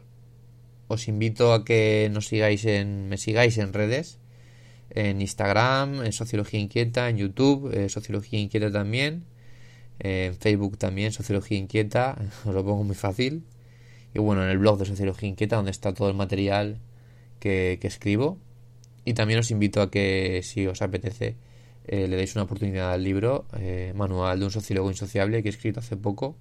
os 0.88 1.10
invito 1.10 1.52
a 1.52 1.66
que 1.66 2.08
nos 2.08 2.28
sigáis 2.32 2.64
en, 2.64 3.10
me 3.10 3.18
sigáis 3.18 3.58
en 3.58 3.74
redes, 3.74 4.18
en 4.92 5.20
Instagram, 5.20 6.06
en 6.06 6.14
Sociología 6.14 6.62
Inquieta, 6.62 7.10
en 7.10 7.18
YouTube, 7.18 7.70
eh, 7.74 7.90
Sociología 7.90 8.40
Inquieta 8.40 8.72
también, 8.72 9.26
en 10.00 10.38
Facebook 10.38 10.78
también, 10.78 11.12
Sociología 11.12 11.58
Inquieta, 11.58 12.16
os 12.46 12.54
lo 12.54 12.64
pongo 12.64 12.86
muy 12.86 12.96
fácil. 12.96 13.44
Y 14.14 14.20
bueno, 14.20 14.42
en 14.42 14.52
el 14.52 14.58
blog 14.58 14.78
de 14.80 14.86
Sociología 14.86 15.28
Inquieta, 15.28 15.58
donde 15.58 15.72
está 15.72 15.94
todo 15.94 16.08
el 16.08 16.16
material 16.16 16.80
que, 17.42 17.78
escribo. 17.82 18.38
Y 19.04 19.16
también 19.16 19.40
os 19.40 19.52
invito 19.52 19.82
a 19.82 19.92
que, 19.92 20.40
si 20.44 20.66
os 20.66 20.82
apetece, 20.82 21.36
eh, 21.88 22.08
le 22.08 22.16
deis 22.16 22.36
una 22.36 22.44
oportunidad 22.44 22.94
al 22.94 23.04
libro, 23.04 23.48
eh, 23.60 23.92
Manual 23.98 24.40
de 24.40 24.46
un 24.46 24.52
sociólogo 24.52 24.90
insociable, 24.90 25.44
que 25.44 25.50
he 25.50 25.52
escrito 25.52 25.82
hace 25.82 25.98
poco 25.98 26.38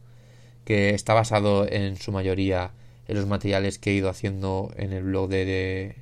que 0.64 0.90
está 0.90 1.14
basado 1.14 1.66
en 1.68 1.96
su 1.96 2.12
mayoría 2.12 2.72
en 3.08 3.16
los 3.16 3.26
materiales 3.26 3.78
que 3.78 3.90
he 3.90 3.94
ido 3.94 4.08
haciendo 4.08 4.72
en 4.76 4.92
el 4.92 5.02
blog 5.04 5.28
de, 5.28 5.82
en 5.84 5.94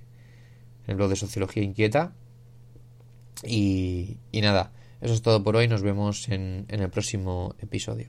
el 0.87 0.97
blog 0.97 1.11
de 1.11 1.17
Sociología 1.17 1.63
Inquieta. 1.63 2.13
Y, 3.43 4.19
y, 4.33 4.41
nada, 4.43 4.73
eso 5.01 5.15
es 5.15 5.23
todo 5.23 5.43
por 5.43 5.57
hoy. 5.57 5.67
Nos 5.67 5.83
vemos 5.83 6.29
en, 6.29 6.67
en 6.69 6.81
el 6.81 6.91
próximo 6.91 7.55
episodio. 7.59 8.09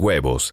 huevos. 0.00 0.52